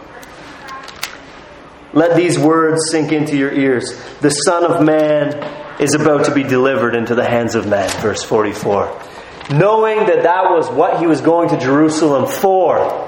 Let 1.95 2.17
these 2.17 2.39
words 2.39 2.91
sink 2.91 3.13
into 3.13 3.37
your 3.37 3.53
ears. 3.53 3.99
The 4.21 4.31
Son 4.31 4.65
of 4.65 4.85
Man 4.85 5.81
is 5.81 5.95
about 5.95 6.27
to 6.27 6.35
be 6.35 6.43
delivered 6.43 6.95
into 6.95 7.15
the 7.15 7.25
hands 7.25 7.55
of 7.55 7.67
men. 7.67 7.89
Verse 8.03 8.23
44 8.23 9.09
knowing 9.51 10.07
that 10.07 10.25
that 10.25 10.51
was 10.51 10.69
what 10.69 11.01
he 11.01 11.07
was 11.07 11.21
going 11.21 11.49
to 11.51 11.59
Jerusalem 11.59 12.27
for. 12.27 13.08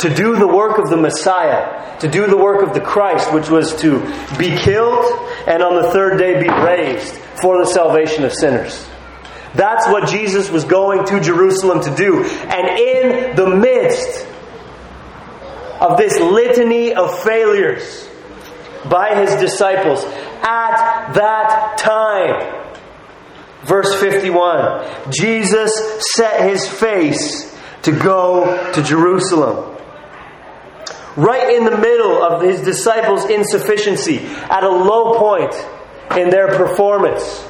To 0.00 0.14
do 0.14 0.36
the 0.36 0.46
work 0.46 0.78
of 0.78 0.88
the 0.88 0.96
Messiah, 0.96 1.98
to 2.00 2.08
do 2.08 2.26
the 2.26 2.36
work 2.36 2.66
of 2.66 2.74
the 2.74 2.80
Christ, 2.80 3.32
which 3.32 3.50
was 3.50 3.74
to 3.82 4.00
be 4.38 4.56
killed 4.56 5.04
and 5.46 5.62
on 5.62 5.82
the 5.82 5.90
third 5.90 6.18
day 6.18 6.40
be 6.40 6.48
raised 6.48 7.14
for 7.40 7.58
the 7.58 7.66
salvation 7.66 8.24
of 8.24 8.32
sinners. 8.32 8.86
That's 9.54 9.86
what 9.88 10.08
Jesus 10.08 10.50
was 10.50 10.64
going 10.64 11.06
to 11.06 11.20
Jerusalem 11.20 11.82
to 11.82 11.94
do. 11.94 12.22
And 12.24 12.78
in 12.78 13.36
the 13.36 13.56
midst 13.56 14.26
of 15.80 15.98
this 15.98 16.18
litany 16.20 16.94
of 16.94 17.22
failures 17.22 18.08
by 18.88 19.20
his 19.20 19.34
disciples, 19.40 20.04
at 20.42 21.12
that 21.12 21.76
time, 21.78 22.60
Verse 23.64 23.94
51 24.00 25.12
Jesus 25.12 25.70
set 26.14 26.48
his 26.48 26.66
face 26.66 27.54
to 27.82 27.92
go 27.92 28.72
to 28.72 28.82
Jerusalem. 28.82 29.69
Right 31.16 31.56
in 31.56 31.64
the 31.64 31.76
middle 31.76 32.22
of 32.22 32.42
his 32.42 32.62
disciples' 32.62 33.28
insufficiency, 33.28 34.18
at 34.18 34.62
a 34.62 34.68
low 34.68 35.18
point 35.18 35.54
in 36.16 36.30
their 36.30 36.48
performance, 36.48 37.46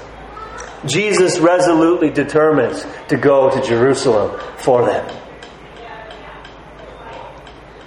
Jesus 0.86 1.38
resolutely 1.38 2.10
determines 2.10 2.86
to 3.08 3.16
go 3.16 3.50
to 3.50 3.66
Jerusalem 3.66 4.40
for 4.56 4.86
them. 4.86 5.16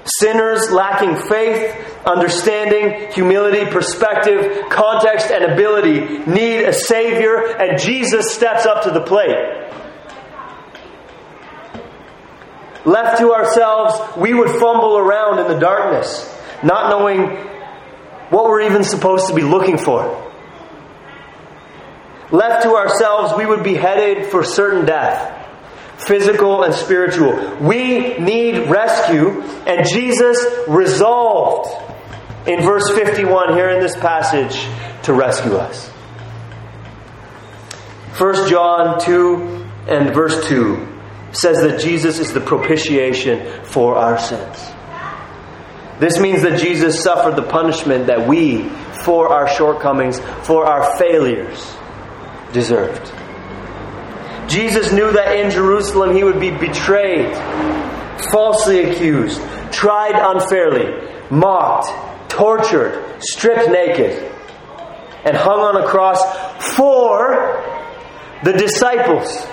Sinners 0.05 0.69
lacking 0.69 1.15
faith 1.27 1.83
understanding, 2.05 3.11
humility, 3.11 3.69
perspective, 3.69 4.69
context, 4.69 5.31
and 5.31 5.53
ability 5.53 6.29
need 6.29 6.65
a 6.65 6.73
Savior, 6.73 7.57
and 7.57 7.79
Jesus 7.79 8.33
steps 8.33 8.65
up 8.65 8.83
to 8.83 8.91
the 8.91 9.01
plate. 9.01 9.35
Left 12.85 13.19
to 13.19 13.33
ourselves, 13.33 14.17
we 14.17 14.33
would 14.33 14.49
fumble 14.49 14.97
around 14.97 15.39
in 15.39 15.47
the 15.47 15.59
darkness, 15.59 16.29
not 16.63 16.89
knowing 16.89 17.37
what 18.29 18.45
we're 18.45 18.61
even 18.61 18.83
supposed 18.83 19.27
to 19.27 19.35
be 19.35 19.41
looking 19.41 19.77
for. 19.77 20.19
Left 22.31 22.63
to 22.63 22.75
ourselves, 22.75 23.33
we 23.37 23.45
would 23.45 23.63
be 23.63 23.75
headed 23.75 24.27
for 24.27 24.43
certain 24.43 24.85
death 24.85 25.39
physical 25.97 26.63
and 26.63 26.73
spiritual. 26.73 27.55
We 27.61 28.17
need 28.17 28.69
rescue, 28.69 29.41
and 29.65 29.87
Jesus 29.87 30.45
resolved 30.67 31.69
in 32.47 32.61
verse 32.61 32.89
51 32.89 33.53
here 33.53 33.69
in 33.69 33.79
this 33.79 33.95
passage 33.95 34.67
to 35.03 35.13
rescue 35.13 35.55
us. 35.55 35.87
1 38.17 38.49
John 38.49 38.99
2 38.99 39.65
and 39.87 40.13
verse 40.13 40.47
2 40.47 40.92
says 41.33 41.61
that 41.61 41.81
Jesus 41.81 42.19
is 42.19 42.31
the 42.31 42.41
propitiation 42.41 43.65
for 43.65 43.95
our 43.95 44.17
sins. 44.17 44.71
This 45.99 46.19
means 46.19 46.41
that 46.43 46.59
Jesus 46.59 47.01
suffered 47.01 47.35
the 47.35 47.43
punishment 47.43 48.07
that 48.07 48.27
we, 48.27 48.69
for 49.03 49.29
our 49.29 49.47
shortcomings, 49.47 50.19
for 50.43 50.65
our 50.65 50.97
failures, 50.97 51.75
deserved. 52.51 53.11
Jesus 54.47 54.91
knew 54.91 55.11
that 55.11 55.35
in 55.35 55.51
Jerusalem 55.51 56.15
he 56.15 56.23
would 56.23 56.39
be 56.39 56.51
betrayed, 56.51 57.35
falsely 58.31 58.91
accused, 58.91 59.41
tried 59.71 60.13
unfairly, 60.15 61.09
mocked, 61.29 62.29
tortured, 62.29 63.21
stripped 63.21 63.69
naked, 63.69 64.31
and 65.25 65.37
hung 65.37 65.59
on 65.59 65.81
a 65.81 65.87
cross 65.87 66.21
for 66.75 67.63
the 68.43 68.53
disciples 68.53 69.45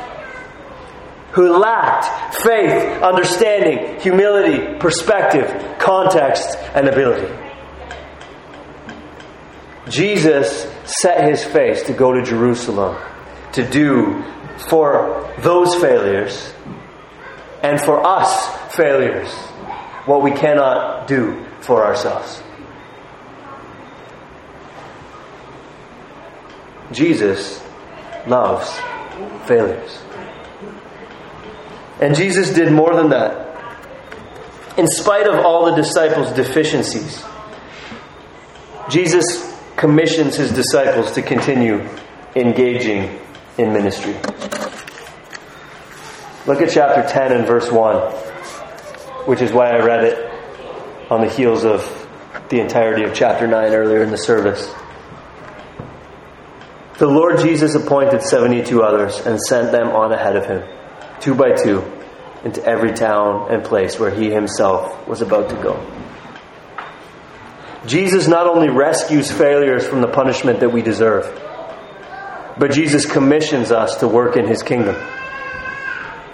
who 1.33 1.57
lacked 1.57 2.37
faith, 2.43 3.03
understanding, 3.03 4.01
humility, 4.01 4.79
perspective, 4.79 5.79
context, 5.79 6.57
and 6.75 6.89
ability. 6.89 7.33
Jesus 9.89 10.71
set 10.85 11.29
his 11.29 11.45
face 11.45 11.85
to 11.85 11.93
go 11.93 12.13
to 12.13 12.23
Jerusalem 12.23 12.97
to 13.53 13.69
do 13.69 14.23
for 14.69 15.33
those 15.39 15.75
failures 15.77 16.53
and 17.63 17.81
for 17.81 18.05
us 18.05 18.75
failures 18.75 19.33
what 20.07 20.23
we 20.23 20.31
cannot 20.33 21.07
do 21.07 21.45
for 21.61 21.85
ourselves. 21.85 22.43
Jesus 26.93 27.63
loves 28.27 28.69
failures. 29.47 29.99
And 32.01 32.15
Jesus 32.17 32.51
did 32.51 32.73
more 32.73 32.95
than 32.95 33.11
that. 33.11 33.49
In 34.79 34.87
spite 34.87 35.27
of 35.27 35.45
all 35.45 35.67
the 35.67 35.77
disciples' 35.77 36.33
deficiencies, 36.33 37.23
Jesus 38.89 39.47
commissions 39.77 40.37
his 40.37 40.53
disciples 40.53 41.13
to 41.13 41.23
continue 41.23 41.87
engaging 42.35 43.19
in 43.59 43.73
ministry. 43.73 44.15
Look 46.47 46.63
at 46.63 46.71
chapter 46.71 47.07
10 47.07 47.33
and 47.33 47.47
verse 47.47 47.71
1, 47.71 48.13
which 49.27 49.43
is 49.43 49.53
why 49.53 49.71
I 49.71 49.85
read 49.85 50.05
it 50.05 50.33
on 51.11 51.21
the 51.21 51.29
heels 51.29 51.65
of 51.65 51.85
the 52.49 52.61
entirety 52.61 53.05
of 53.05 53.15
chapter 53.15 53.47
9 53.47 53.73
earlier 53.73 54.03
in 54.03 54.11
the 54.11 54.19
service. 54.19 54.73
The 56.99 57.07
Lord 57.07 57.39
Jesus 57.39 57.75
appointed 57.75 58.23
72 58.23 58.83
others 58.83 59.21
and 59.21 59.41
sent 59.41 59.73
them 59.73 59.89
on 59.89 60.13
ahead 60.13 60.37
of 60.37 60.47
him, 60.47 60.63
two 61.21 61.35
by 61.35 61.53
two, 61.53 61.85
into 62.45 62.65
every 62.65 62.93
town 62.93 63.53
and 63.53 63.63
place 63.65 63.99
where 63.99 64.11
he 64.11 64.31
himself 64.31 65.07
was 65.07 65.23
about 65.23 65.51
to 65.51 65.57
go. 65.57 65.79
Jesus 67.87 68.29
not 68.29 68.47
only 68.47 68.69
rescues 68.69 69.31
failures 69.31 69.87
from 69.87 70.01
the 70.01 70.09
punishment 70.09 70.61
that 70.61 70.71
we 70.71 70.83
deserve, 70.83 71.25
But 72.61 72.73
Jesus 72.73 73.07
commissions 73.07 73.73
us 73.73 73.97
to 74.01 74.07
work 74.07 74.37
in 74.37 74.47
his 74.47 74.63
kingdom 74.63 74.95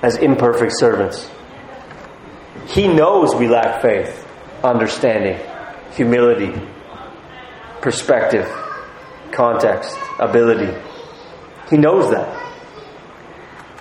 as 0.02 0.16
imperfect 0.16 0.72
servants. 0.76 1.30
He 2.66 2.88
knows 2.88 3.32
we 3.32 3.46
lack 3.46 3.80
faith, 3.80 4.26
understanding, 4.64 5.38
humility, 5.92 6.52
perspective, 7.80 8.48
context, 9.30 9.96
ability. 10.18 10.76
He 11.70 11.76
knows 11.76 12.10
that. 12.10 12.35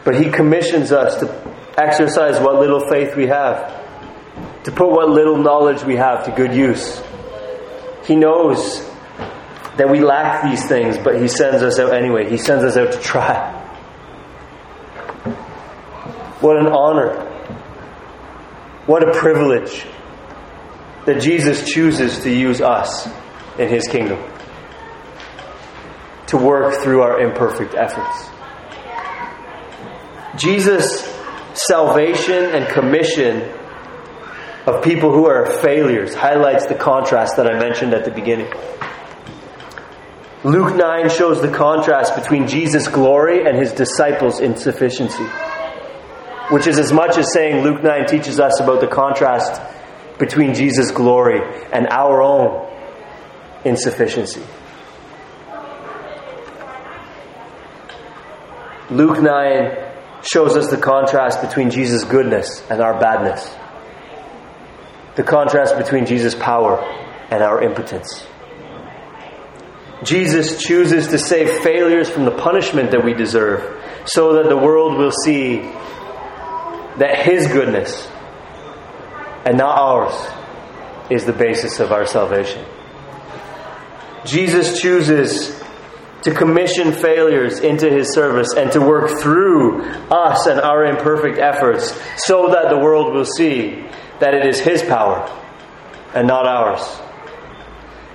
But 0.05 0.15
He 0.15 0.29
commissions 0.29 0.93
us 0.93 1.19
to 1.19 1.55
exercise 1.77 2.39
what 2.39 2.55
little 2.55 2.87
faith 2.87 3.17
we 3.17 3.27
have, 3.27 3.83
to 4.63 4.71
put 4.71 4.89
what 4.89 5.09
little 5.09 5.37
knowledge 5.37 5.83
we 5.83 5.97
have 5.97 6.23
to 6.25 6.31
good 6.31 6.53
use. 6.53 7.01
He 8.05 8.15
knows 8.15 8.87
that 9.77 9.89
we 9.89 9.99
lack 9.99 10.43
these 10.43 10.65
things, 10.65 10.97
but 10.97 11.19
He 11.21 11.27
sends 11.27 11.61
us 11.61 11.79
out 11.79 11.93
anyway. 11.93 12.29
He 12.29 12.37
sends 12.37 12.63
us 12.63 12.77
out 12.77 12.93
to 12.93 12.99
try. 13.01 13.51
What 16.39 16.57
an 16.57 16.67
honor. 16.67 17.23
What 18.85 19.01
a 19.01 19.11
privilege 19.19 19.85
that 21.05 21.19
Jesus 21.19 21.67
chooses 21.67 22.19
to 22.19 22.31
use 22.31 22.61
us 22.61 23.09
in 23.57 23.69
His 23.69 23.87
kingdom 23.87 24.23
to 26.27 26.37
work 26.37 26.81
through 26.83 27.01
our 27.01 27.21
imperfect 27.21 27.75
efforts. 27.75 28.29
Jesus' 30.37 31.03
salvation 31.53 32.45
and 32.55 32.67
commission 32.67 33.41
of 34.65 34.83
people 34.83 35.11
who 35.11 35.27
are 35.27 35.45
failures 35.61 36.13
highlights 36.13 36.65
the 36.65 36.75
contrast 36.75 37.37
that 37.37 37.47
I 37.47 37.59
mentioned 37.59 37.93
at 37.93 38.03
the 38.03 38.11
beginning. 38.11 38.51
Luke 40.43 40.75
9 40.75 41.09
shows 41.09 41.41
the 41.41 41.51
contrast 41.51 42.15
between 42.15 42.47
Jesus' 42.47 42.87
glory 42.87 43.47
and 43.47 43.57
his 43.57 43.71
disciples' 43.71 44.39
insufficiency, 44.39 45.23
which 46.49 46.67
is 46.67 46.77
as 46.77 46.91
much 46.91 47.17
as 47.17 47.31
saying 47.31 47.63
Luke 47.63 47.83
9 47.83 48.05
teaches 48.07 48.39
us 48.39 48.59
about 48.59 48.81
the 48.81 48.87
contrast 48.87 49.61
between 50.19 50.53
Jesus' 50.53 50.91
glory 50.91 51.39
and 51.71 51.87
our 51.87 52.21
own 52.21 52.67
insufficiency. 53.63 54.43
Luke 58.91 59.19
9 59.19 59.84
shows 60.25 60.57
us 60.57 60.69
the 60.69 60.77
contrast 60.77 61.41
between 61.41 61.69
Jesus' 61.69 62.03
goodness 62.03 62.63
and 62.69 62.81
our 62.81 62.99
badness. 62.99 63.47
The 65.15 65.23
contrast 65.23 65.77
between 65.77 66.05
Jesus' 66.05 66.35
power 66.35 66.79
and 67.29 67.43
our 67.43 67.61
impotence. 67.61 68.25
Jesus 70.03 70.61
chooses 70.61 71.07
to 71.07 71.17
save 71.17 71.63
failures 71.63 72.09
from 72.09 72.25
the 72.25 72.31
punishment 72.31 72.91
that 72.91 73.03
we 73.03 73.13
deserve 73.13 73.81
so 74.05 74.33
that 74.33 74.49
the 74.49 74.57
world 74.57 74.97
will 74.97 75.13
see 75.23 75.59
that 76.97 77.19
His 77.23 77.47
goodness 77.47 78.07
and 79.45 79.57
not 79.57 79.77
ours 79.77 80.13
is 81.09 81.25
the 81.25 81.33
basis 81.33 81.79
of 81.79 81.91
our 81.91 82.05
salvation. 82.05 82.65
Jesus 84.25 84.81
chooses 84.81 85.61
to 86.25 86.33
commission 86.33 86.91
failures 86.91 87.59
into 87.59 87.87
his 87.87 88.11
service 88.11 88.47
and 88.57 88.71
to 88.71 88.81
work 88.81 89.21
through 89.21 89.83
us 90.09 90.47
and 90.47 90.59
our 90.59 90.83
imperfect 90.83 91.37
efforts 91.37 91.95
so 92.17 92.49
that 92.49 92.69
the 92.69 92.77
world 92.77 93.13
will 93.13 93.25
see 93.37 93.85
that 94.19 94.33
it 94.33 94.43
is 94.43 94.59
his 94.59 94.81
power 94.81 95.21
and 96.15 96.27
not 96.27 96.47
ours 96.47 96.81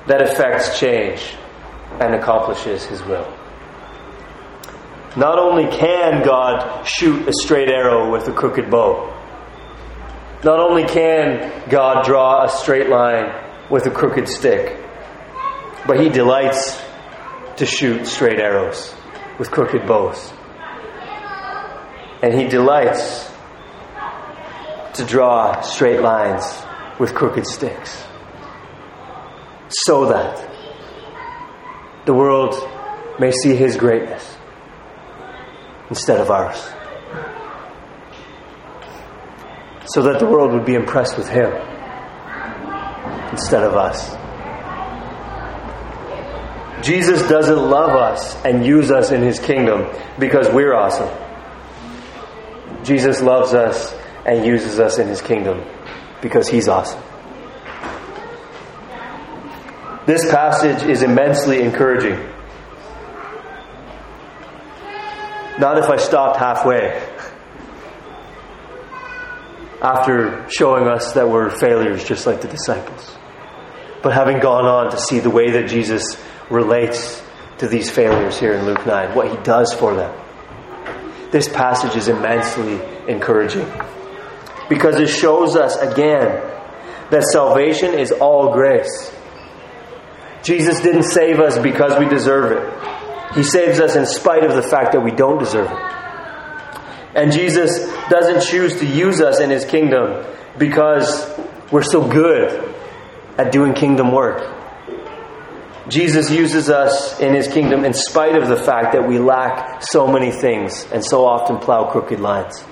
that 0.08 0.20
affects 0.20 0.80
change 0.80 1.36
and 2.00 2.12
accomplishes 2.16 2.84
his 2.84 3.00
will. 3.04 3.32
Not 5.16 5.38
only 5.38 5.68
can 5.70 6.24
God 6.24 6.84
shoot 6.84 7.28
a 7.28 7.32
straight 7.32 7.68
arrow 7.68 8.10
with 8.10 8.26
a 8.26 8.32
crooked 8.32 8.68
bow, 8.68 9.06
not 10.42 10.58
only 10.58 10.82
can 10.84 11.68
God 11.68 12.04
draw 12.04 12.44
a 12.44 12.48
straight 12.48 12.88
line 12.88 13.32
with 13.70 13.86
a 13.86 13.90
crooked 13.90 14.26
stick, 14.26 14.76
but 15.86 16.00
he 16.00 16.08
delights 16.08 16.89
to 17.60 17.66
shoot 17.66 18.06
straight 18.06 18.40
arrows 18.40 18.94
with 19.38 19.50
crooked 19.50 19.86
bows. 19.86 20.32
And 22.22 22.32
he 22.32 22.48
delights 22.48 23.30
to 24.94 25.04
draw 25.04 25.60
straight 25.60 26.00
lines 26.00 26.42
with 26.98 27.14
crooked 27.14 27.46
sticks. 27.46 28.02
So 29.68 30.06
that 30.06 30.50
the 32.06 32.14
world 32.14 32.54
may 33.18 33.30
see 33.30 33.54
his 33.54 33.76
greatness 33.76 34.38
instead 35.90 36.18
of 36.18 36.30
ours. 36.30 36.56
So 39.84 40.00
that 40.04 40.18
the 40.18 40.26
world 40.26 40.52
would 40.52 40.64
be 40.64 40.76
impressed 40.76 41.18
with 41.18 41.28
him 41.28 41.52
instead 43.32 43.64
of 43.64 43.74
us. 43.76 44.19
Jesus 46.82 47.22
doesn't 47.28 47.58
love 47.58 47.90
us 47.90 48.36
and 48.44 48.64
use 48.64 48.90
us 48.90 49.10
in 49.10 49.22
his 49.22 49.38
kingdom 49.38 49.86
because 50.18 50.48
we're 50.48 50.74
awesome. 50.74 51.08
Jesus 52.84 53.20
loves 53.20 53.52
us 53.52 53.94
and 54.24 54.44
uses 54.44 54.78
us 54.78 54.98
in 54.98 55.08
his 55.08 55.20
kingdom 55.20 55.64
because 56.22 56.48
he's 56.48 56.68
awesome. 56.68 57.02
This 60.06 60.30
passage 60.30 60.88
is 60.88 61.02
immensely 61.02 61.60
encouraging. 61.60 62.18
Not 65.58 65.76
if 65.78 65.90
I 65.90 65.96
stopped 65.98 66.38
halfway 66.38 67.06
after 69.82 70.46
showing 70.50 70.88
us 70.88 71.12
that 71.12 71.28
we're 71.28 71.50
failures 71.50 72.02
just 72.02 72.26
like 72.26 72.40
the 72.40 72.48
disciples, 72.48 73.16
but 74.02 74.12
having 74.12 74.40
gone 74.40 74.64
on 74.64 74.90
to 74.90 74.98
see 74.98 75.20
the 75.20 75.30
way 75.30 75.50
that 75.50 75.68
Jesus 75.68 76.16
relates 76.50 77.22
to 77.58 77.68
these 77.68 77.90
failures 77.90 78.38
here 78.38 78.54
in 78.54 78.66
Luke 78.66 78.84
9, 78.86 79.14
what 79.14 79.30
he 79.30 79.36
does 79.44 79.72
for 79.72 79.94
them. 79.94 80.14
This 81.30 81.48
passage 81.48 81.96
is 81.96 82.08
immensely 82.08 82.80
encouraging 83.06 83.70
because 84.68 84.96
it 84.96 85.08
shows 85.08 85.56
us 85.56 85.76
again 85.76 86.42
that 87.10 87.22
salvation 87.32 87.94
is 87.94 88.12
all 88.12 88.52
grace. 88.52 89.14
Jesus 90.42 90.80
didn't 90.80 91.02
save 91.02 91.38
us 91.38 91.58
because 91.58 91.98
we 91.98 92.08
deserve 92.08 92.52
it. 92.52 93.34
He 93.34 93.42
saves 93.42 93.78
us 93.78 93.94
in 93.94 94.06
spite 94.06 94.44
of 94.44 94.54
the 94.54 94.62
fact 94.62 94.92
that 94.92 95.00
we 95.00 95.10
don't 95.10 95.38
deserve 95.38 95.70
it. 95.70 95.78
And 97.14 97.32
Jesus 97.32 97.86
doesn't 98.08 98.42
choose 98.42 98.78
to 98.80 98.86
use 98.86 99.20
us 99.20 99.40
in 99.40 99.50
his 99.50 99.64
kingdom 99.64 100.24
because 100.58 101.28
we're 101.70 101.82
so 101.82 102.06
good 102.08 102.74
at 103.38 103.52
doing 103.52 103.74
kingdom 103.74 104.12
work. 104.12 104.59
Jesus 105.90 106.30
uses 106.30 106.70
us 106.70 107.18
in 107.18 107.34
his 107.34 107.48
kingdom 107.48 107.84
in 107.84 107.94
spite 107.94 108.40
of 108.40 108.48
the 108.48 108.56
fact 108.56 108.92
that 108.92 109.08
we 109.08 109.18
lack 109.18 109.82
so 109.82 110.06
many 110.06 110.30
things 110.30 110.86
and 110.92 111.04
so 111.04 111.26
often 111.26 111.58
plow 111.58 111.90
crooked 111.90 112.20
lines. 112.20 112.64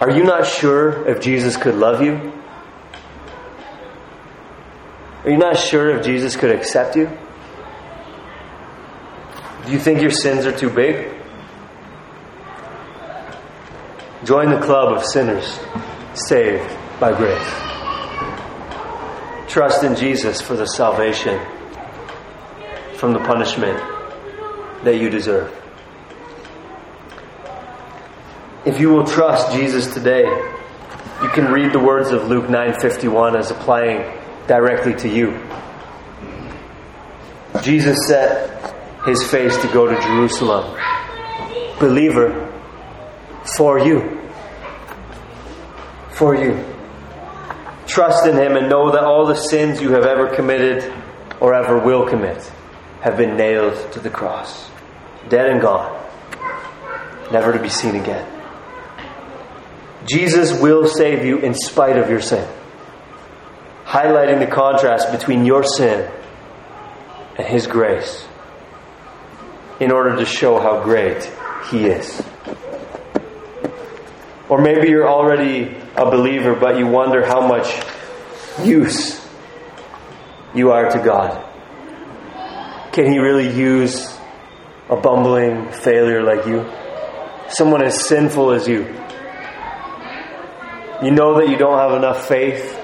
Are 0.00 0.10
you 0.10 0.24
not 0.24 0.46
sure 0.46 1.06
if 1.06 1.20
Jesus 1.20 1.58
could 1.58 1.74
love 1.74 2.00
you? 2.00 2.32
Are 5.24 5.30
you 5.30 5.36
not 5.36 5.58
sure 5.58 5.94
if 5.98 6.02
Jesus 6.02 6.36
could 6.36 6.52
accept 6.52 6.96
you? 6.96 7.06
Do 9.66 9.72
you 9.72 9.78
think 9.78 10.00
your 10.00 10.10
sins 10.10 10.46
are 10.46 10.56
too 10.56 10.70
big? 10.70 11.12
Join 14.24 14.48
the 14.48 14.60
club 14.64 14.96
of 14.96 15.04
sinners 15.04 15.60
saved 16.14 16.66
by 16.98 17.14
grace. 17.14 17.79
Trust 19.50 19.82
in 19.82 19.96
Jesus 19.96 20.40
for 20.40 20.54
the 20.54 20.64
salvation 20.64 21.40
from 22.94 23.12
the 23.12 23.18
punishment 23.18 23.76
that 24.84 25.00
you 25.00 25.10
deserve. 25.10 25.52
If 28.64 28.78
you 28.78 28.90
will 28.90 29.04
trust 29.04 29.50
Jesus 29.50 29.92
today, 29.92 30.22
you 30.22 31.28
can 31.30 31.46
read 31.46 31.72
the 31.72 31.80
words 31.80 32.12
of 32.12 32.28
Luke 32.28 32.48
9:51 32.48 33.34
as 33.34 33.50
applying 33.50 34.04
directly 34.46 34.94
to 34.94 35.08
you. 35.08 35.36
Jesus 37.60 38.06
set 38.06 38.72
his 39.04 39.20
face 39.32 39.56
to 39.62 39.66
go 39.72 39.84
to 39.88 40.00
Jerusalem. 40.00 40.78
Believer, 41.80 42.52
for 43.56 43.80
you. 43.80 44.16
For 46.10 46.36
you. 46.36 46.69
Trust 48.00 48.24
in 48.24 48.34
Him 48.34 48.56
and 48.56 48.70
know 48.70 48.92
that 48.92 49.04
all 49.04 49.26
the 49.26 49.34
sins 49.34 49.82
you 49.82 49.92
have 49.92 50.06
ever 50.06 50.34
committed 50.34 50.90
or 51.38 51.52
ever 51.52 51.78
will 51.78 52.08
commit 52.08 52.38
have 53.02 53.18
been 53.18 53.36
nailed 53.36 53.92
to 53.92 54.00
the 54.00 54.08
cross. 54.08 54.70
Dead 55.28 55.50
and 55.50 55.60
gone. 55.60 56.02
Never 57.30 57.52
to 57.52 57.58
be 57.58 57.68
seen 57.68 57.96
again. 57.96 58.26
Jesus 60.06 60.58
will 60.62 60.88
save 60.88 61.26
you 61.26 61.40
in 61.40 61.52
spite 61.52 61.98
of 61.98 62.08
your 62.08 62.22
sin. 62.22 62.48
Highlighting 63.84 64.38
the 64.38 64.46
contrast 64.46 65.12
between 65.12 65.44
your 65.44 65.62
sin 65.62 66.10
and 67.36 67.46
His 67.46 67.66
grace 67.66 68.26
in 69.78 69.92
order 69.92 70.16
to 70.16 70.24
show 70.24 70.58
how 70.58 70.82
great 70.82 71.30
He 71.70 71.84
is. 71.84 72.22
Or 74.48 74.58
maybe 74.58 74.88
you're 74.88 75.06
already 75.06 75.76
a 76.00 76.10
believer, 76.10 76.54
but 76.54 76.78
you 76.78 76.86
wonder 76.86 77.24
how 77.24 77.46
much 77.46 77.68
use 78.64 79.20
you 80.54 80.72
are 80.72 80.90
to 80.90 80.98
God. 80.98 81.46
Can 82.92 83.10
He 83.12 83.18
really 83.18 83.54
use 83.54 84.16
a 84.88 84.96
bumbling 84.96 85.70
failure 85.70 86.22
like 86.22 86.46
you? 86.46 86.68
Someone 87.48 87.82
as 87.82 88.06
sinful 88.06 88.52
as 88.52 88.66
you. 88.66 88.82
You 91.02 91.10
know 91.10 91.38
that 91.38 91.48
you 91.48 91.56
don't 91.56 91.78
have 91.78 91.96
enough 91.96 92.28
faith. 92.28 92.78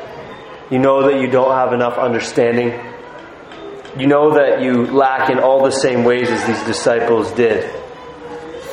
You 0.71 0.79
know 0.79 1.11
that 1.11 1.21
you 1.21 1.29
don't 1.29 1.53
have 1.53 1.73
enough 1.73 1.99
understanding. 1.99 2.69
You 3.99 4.07
know 4.07 4.35
that 4.35 4.61
you 4.63 4.87
lack 4.87 5.31
in 5.31 5.39
all 5.39 5.65
the 5.65 5.71
same 5.71 6.05
ways 6.05 6.29
as 6.29 6.47
these 6.47 6.63
disciples 6.65 7.33
did. 7.33 7.65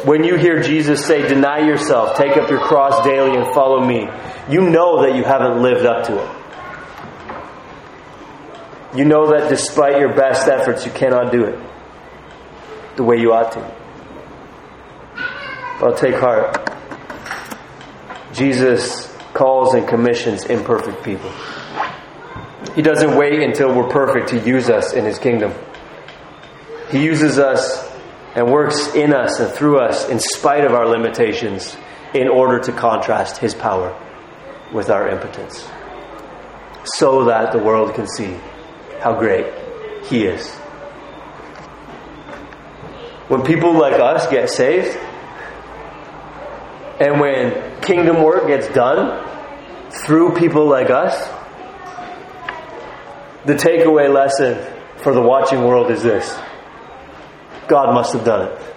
When 0.05 0.25
you 0.25 0.35
hear 0.35 0.61
Jesus 0.61 1.05
say, 1.05 1.27
Deny 1.27 1.59
yourself, 1.59 2.17
take 2.17 2.35
up 2.35 2.49
your 2.49 2.59
cross 2.59 3.05
daily, 3.05 3.37
and 3.37 3.53
follow 3.53 3.79
me, 3.85 4.07
you 4.49 4.61
know 4.69 5.03
that 5.03 5.15
you 5.15 5.23
haven't 5.23 5.61
lived 5.61 5.85
up 5.85 6.07
to 6.07 6.21
it. 6.21 6.29
You 8.97 9.05
know 9.05 9.31
that 9.31 9.49
despite 9.49 9.99
your 9.99 10.13
best 10.13 10.47
efforts, 10.47 10.85
you 10.85 10.91
cannot 10.91 11.31
do 11.31 11.45
it 11.45 11.59
the 12.95 13.03
way 13.03 13.17
you 13.19 13.33
ought 13.33 13.51
to. 13.53 13.75
But 15.79 15.97
take 15.97 16.15
heart. 16.15 16.69
Jesus 18.33 19.11
calls 19.33 19.73
and 19.73 19.87
commissions 19.87 20.45
imperfect 20.45 21.03
people. 21.03 21.31
He 22.75 22.81
doesn't 22.81 23.17
wait 23.17 23.41
until 23.41 23.73
we're 23.73 23.89
perfect 23.89 24.29
to 24.29 24.39
use 24.39 24.69
us 24.69 24.93
in 24.93 25.05
His 25.05 25.17
kingdom. 25.19 25.53
He 26.91 27.03
uses 27.03 27.39
us 27.39 27.89
and 28.35 28.51
works 28.51 28.93
in 28.93 29.13
us 29.13 29.39
and 29.39 29.51
through 29.51 29.79
us 29.79 30.09
in 30.09 30.19
spite 30.19 30.65
of 30.65 30.73
our 30.73 30.87
limitations 30.87 31.75
in 32.13 32.27
order 32.27 32.59
to 32.59 32.71
contrast 32.71 33.37
His 33.37 33.53
power 33.53 33.97
with 34.73 34.89
our 34.89 35.07
impotence. 35.07 35.67
So 36.83 37.25
that 37.25 37.53
the 37.53 37.59
world 37.59 37.93
can 37.95 38.07
see 38.07 38.37
how 38.99 39.17
great 39.17 39.45
He 40.05 40.25
is. 40.25 40.49
When 43.29 43.43
people 43.43 43.73
like 43.73 43.99
us 43.99 44.27
get 44.27 44.49
saved, 44.49 44.97
and 46.99 47.19
when 47.19 47.81
kingdom 47.81 48.21
work 48.21 48.47
gets 48.47 48.67
done 48.69 49.25
through 50.05 50.35
people 50.35 50.67
like 50.67 50.89
us, 50.89 51.15
the 53.45 53.53
takeaway 53.53 54.13
lesson 54.13 54.57
for 54.97 55.13
the 55.13 55.21
watching 55.21 55.63
world 55.63 55.91
is 55.91 56.01
this 56.03 56.37
God 57.67 57.93
must 57.93 58.13
have 58.13 58.25
done 58.25 58.51
it. 58.51 58.73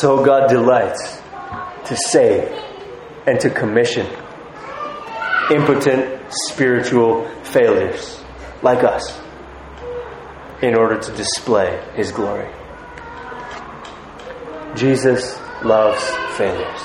So 0.00 0.24
God 0.24 0.48
delights 0.48 1.20
to 1.86 1.96
save 1.96 2.50
and 3.26 3.38
to 3.40 3.50
commission 3.50 4.06
impotent 5.50 6.22
spiritual 6.30 7.28
failures 7.44 8.22
like 8.62 8.84
us 8.84 9.20
in 10.62 10.74
order 10.74 10.98
to 10.98 11.12
display 11.12 11.82
His 11.94 12.12
glory. 12.12 12.48
Jesus 14.76 15.38
loves 15.64 16.02
failures. 16.36 16.80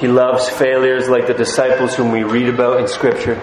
He 0.00 0.06
loves 0.06 0.48
failures 0.48 1.08
like 1.08 1.26
the 1.26 1.34
disciples 1.34 1.96
whom 1.96 2.12
we 2.12 2.22
read 2.22 2.48
about 2.48 2.80
in 2.80 2.86
Scripture. 2.86 3.40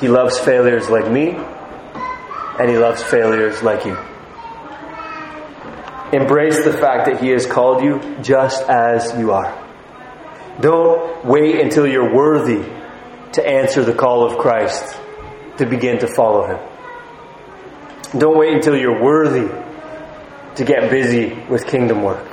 He 0.00 0.08
loves 0.08 0.38
failures 0.38 0.90
like 0.90 1.10
me, 1.10 1.30
and 1.30 2.68
He 2.68 2.76
loves 2.76 3.02
failures 3.02 3.62
like 3.62 3.86
you. 3.86 3.96
Embrace 6.12 6.64
the 6.64 6.72
fact 6.72 7.06
that 7.06 7.20
He 7.22 7.28
has 7.28 7.46
called 7.46 7.82
you 7.82 8.00
just 8.20 8.62
as 8.68 9.16
you 9.18 9.30
are. 9.32 9.69
Don't 10.60 11.24
wait 11.24 11.60
until 11.60 11.86
you're 11.86 12.14
worthy 12.14 12.62
to 13.32 13.46
answer 13.46 13.84
the 13.84 13.94
call 13.94 14.26
of 14.26 14.38
Christ 14.38 14.98
to 15.58 15.66
begin 15.66 15.98
to 16.00 16.06
follow 16.06 16.46
Him. 16.46 18.18
Don't 18.18 18.36
wait 18.36 18.54
until 18.54 18.76
you're 18.76 19.02
worthy 19.02 19.48
to 20.56 20.64
get 20.64 20.90
busy 20.90 21.32
with 21.48 21.66
kingdom 21.66 22.02
work. 22.02 22.26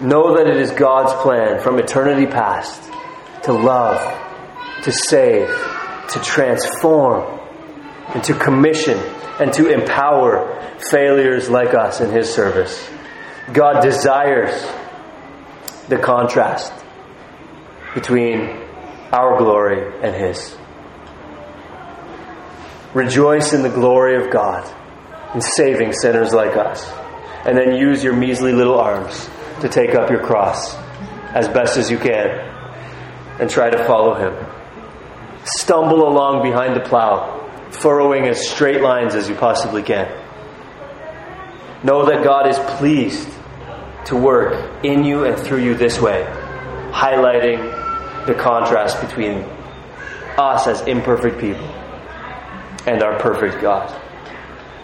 Know 0.00 0.36
that 0.36 0.46
it 0.46 0.56
is 0.58 0.70
God's 0.70 1.12
plan 1.22 1.60
from 1.60 1.78
eternity 1.78 2.26
past 2.26 2.82
to 3.44 3.52
love, 3.52 3.98
to 4.84 4.92
save, 4.92 5.48
to 6.10 6.20
transform, 6.20 7.40
and 8.14 8.22
to 8.24 8.34
commission 8.34 8.98
and 9.40 9.52
to 9.54 9.70
empower 9.70 10.54
failures 10.90 11.48
like 11.48 11.74
us 11.74 12.00
in 12.00 12.10
His 12.10 12.32
service. 12.32 12.88
God 13.52 13.80
desires 13.82 14.52
the 15.88 15.98
contrast 15.98 16.72
between 17.94 18.40
our 19.12 19.38
glory 19.38 19.92
and 20.02 20.14
His. 20.14 20.56
Rejoice 22.94 23.52
in 23.52 23.62
the 23.62 23.70
glory 23.70 24.16
of 24.22 24.30
God 24.30 24.68
in 25.34 25.40
saving 25.40 25.92
sinners 25.92 26.32
like 26.32 26.56
us. 26.56 26.90
And 27.44 27.56
then 27.56 27.76
use 27.76 28.02
your 28.02 28.14
measly 28.14 28.52
little 28.52 28.78
arms 28.78 29.28
to 29.60 29.68
take 29.68 29.94
up 29.94 30.10
your 30.10 30.20
cross 30.20 30.74
as 31.34 31.48
best 31.48 31.76
as 31.76 31.90
you 31.90 31.98
can 31.98 32.28
and 33.40 33.48
try 33.48 33.70
to 33.70 33.84
follow 33.84 34.14
Him. 34.14 34.46
Stumble 35.44 36.06
along 36.06 36.42
behind 36.42 36.76
the 36.76 36.80
plow, 36.80 37.48
furrowing 37.70 38.26
as 38.26 38.48
straight 38.48 38.82
lines 38.82 39.14
as 39.14 39.28
you 39.28 39.34
possibly 39.34 39.82
can. 39.82 40.06
Know 41.84 42.06
that 42.06 42.24
God 42.24 42.48
is 42.48 42.58
pleased 42.78 43.28
to 44.08 44.16
work 44.16 44.84
in 44.84 45.04
you 45.04 45.24
and 45.24 45.38
through 45.38 45.62
you 45.62 45.74
this 45.74 46.00
way, 46.00 46.24
highlighting 46.92 48.26
the 48.26 48.34
contrast 48.34 49.00
between 49.02 49.44
us 50.38 50.66
as 50.66 50.80
imperfect 50.82 51.38
people 51.38 51.66
and 52.86 53.02
our 53.02 53.18
perfect 53.18 53.60
God. 53.60 53.94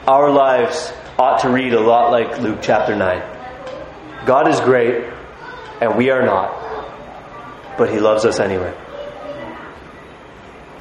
Our 0.06 0.30
lives 0.30 0.92
ought 1.18 1.40
to 1.40 1.48
read 1.48 1.72
a 1.72 1.80
lot 1.80 2.10
like 2.10 2.38
Luke 2.38 2.58
chapter 2.60 2.94
9. 2.94 4.26
God 4.26 4.48
is 4.48 4.60
great, 4.60 5.10
and 5.80 5.96
we 5.96 6.10
are 6.10 6.24
not, 6.24 7.78
but 7.78 7.90
He 7.90 8.00
loves 8.00 8.26
us 8.26 8.40
anyway. 8.40 8.74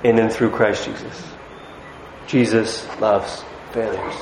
In 0.04 0.20
and 0.20 0.30
through 0.30 0.50
Christ 0.50 0.84
Jesus. 0.84 1.24
Jesus 2.28 2.86
loves 3.00 3.46
failures. 3.72 4.16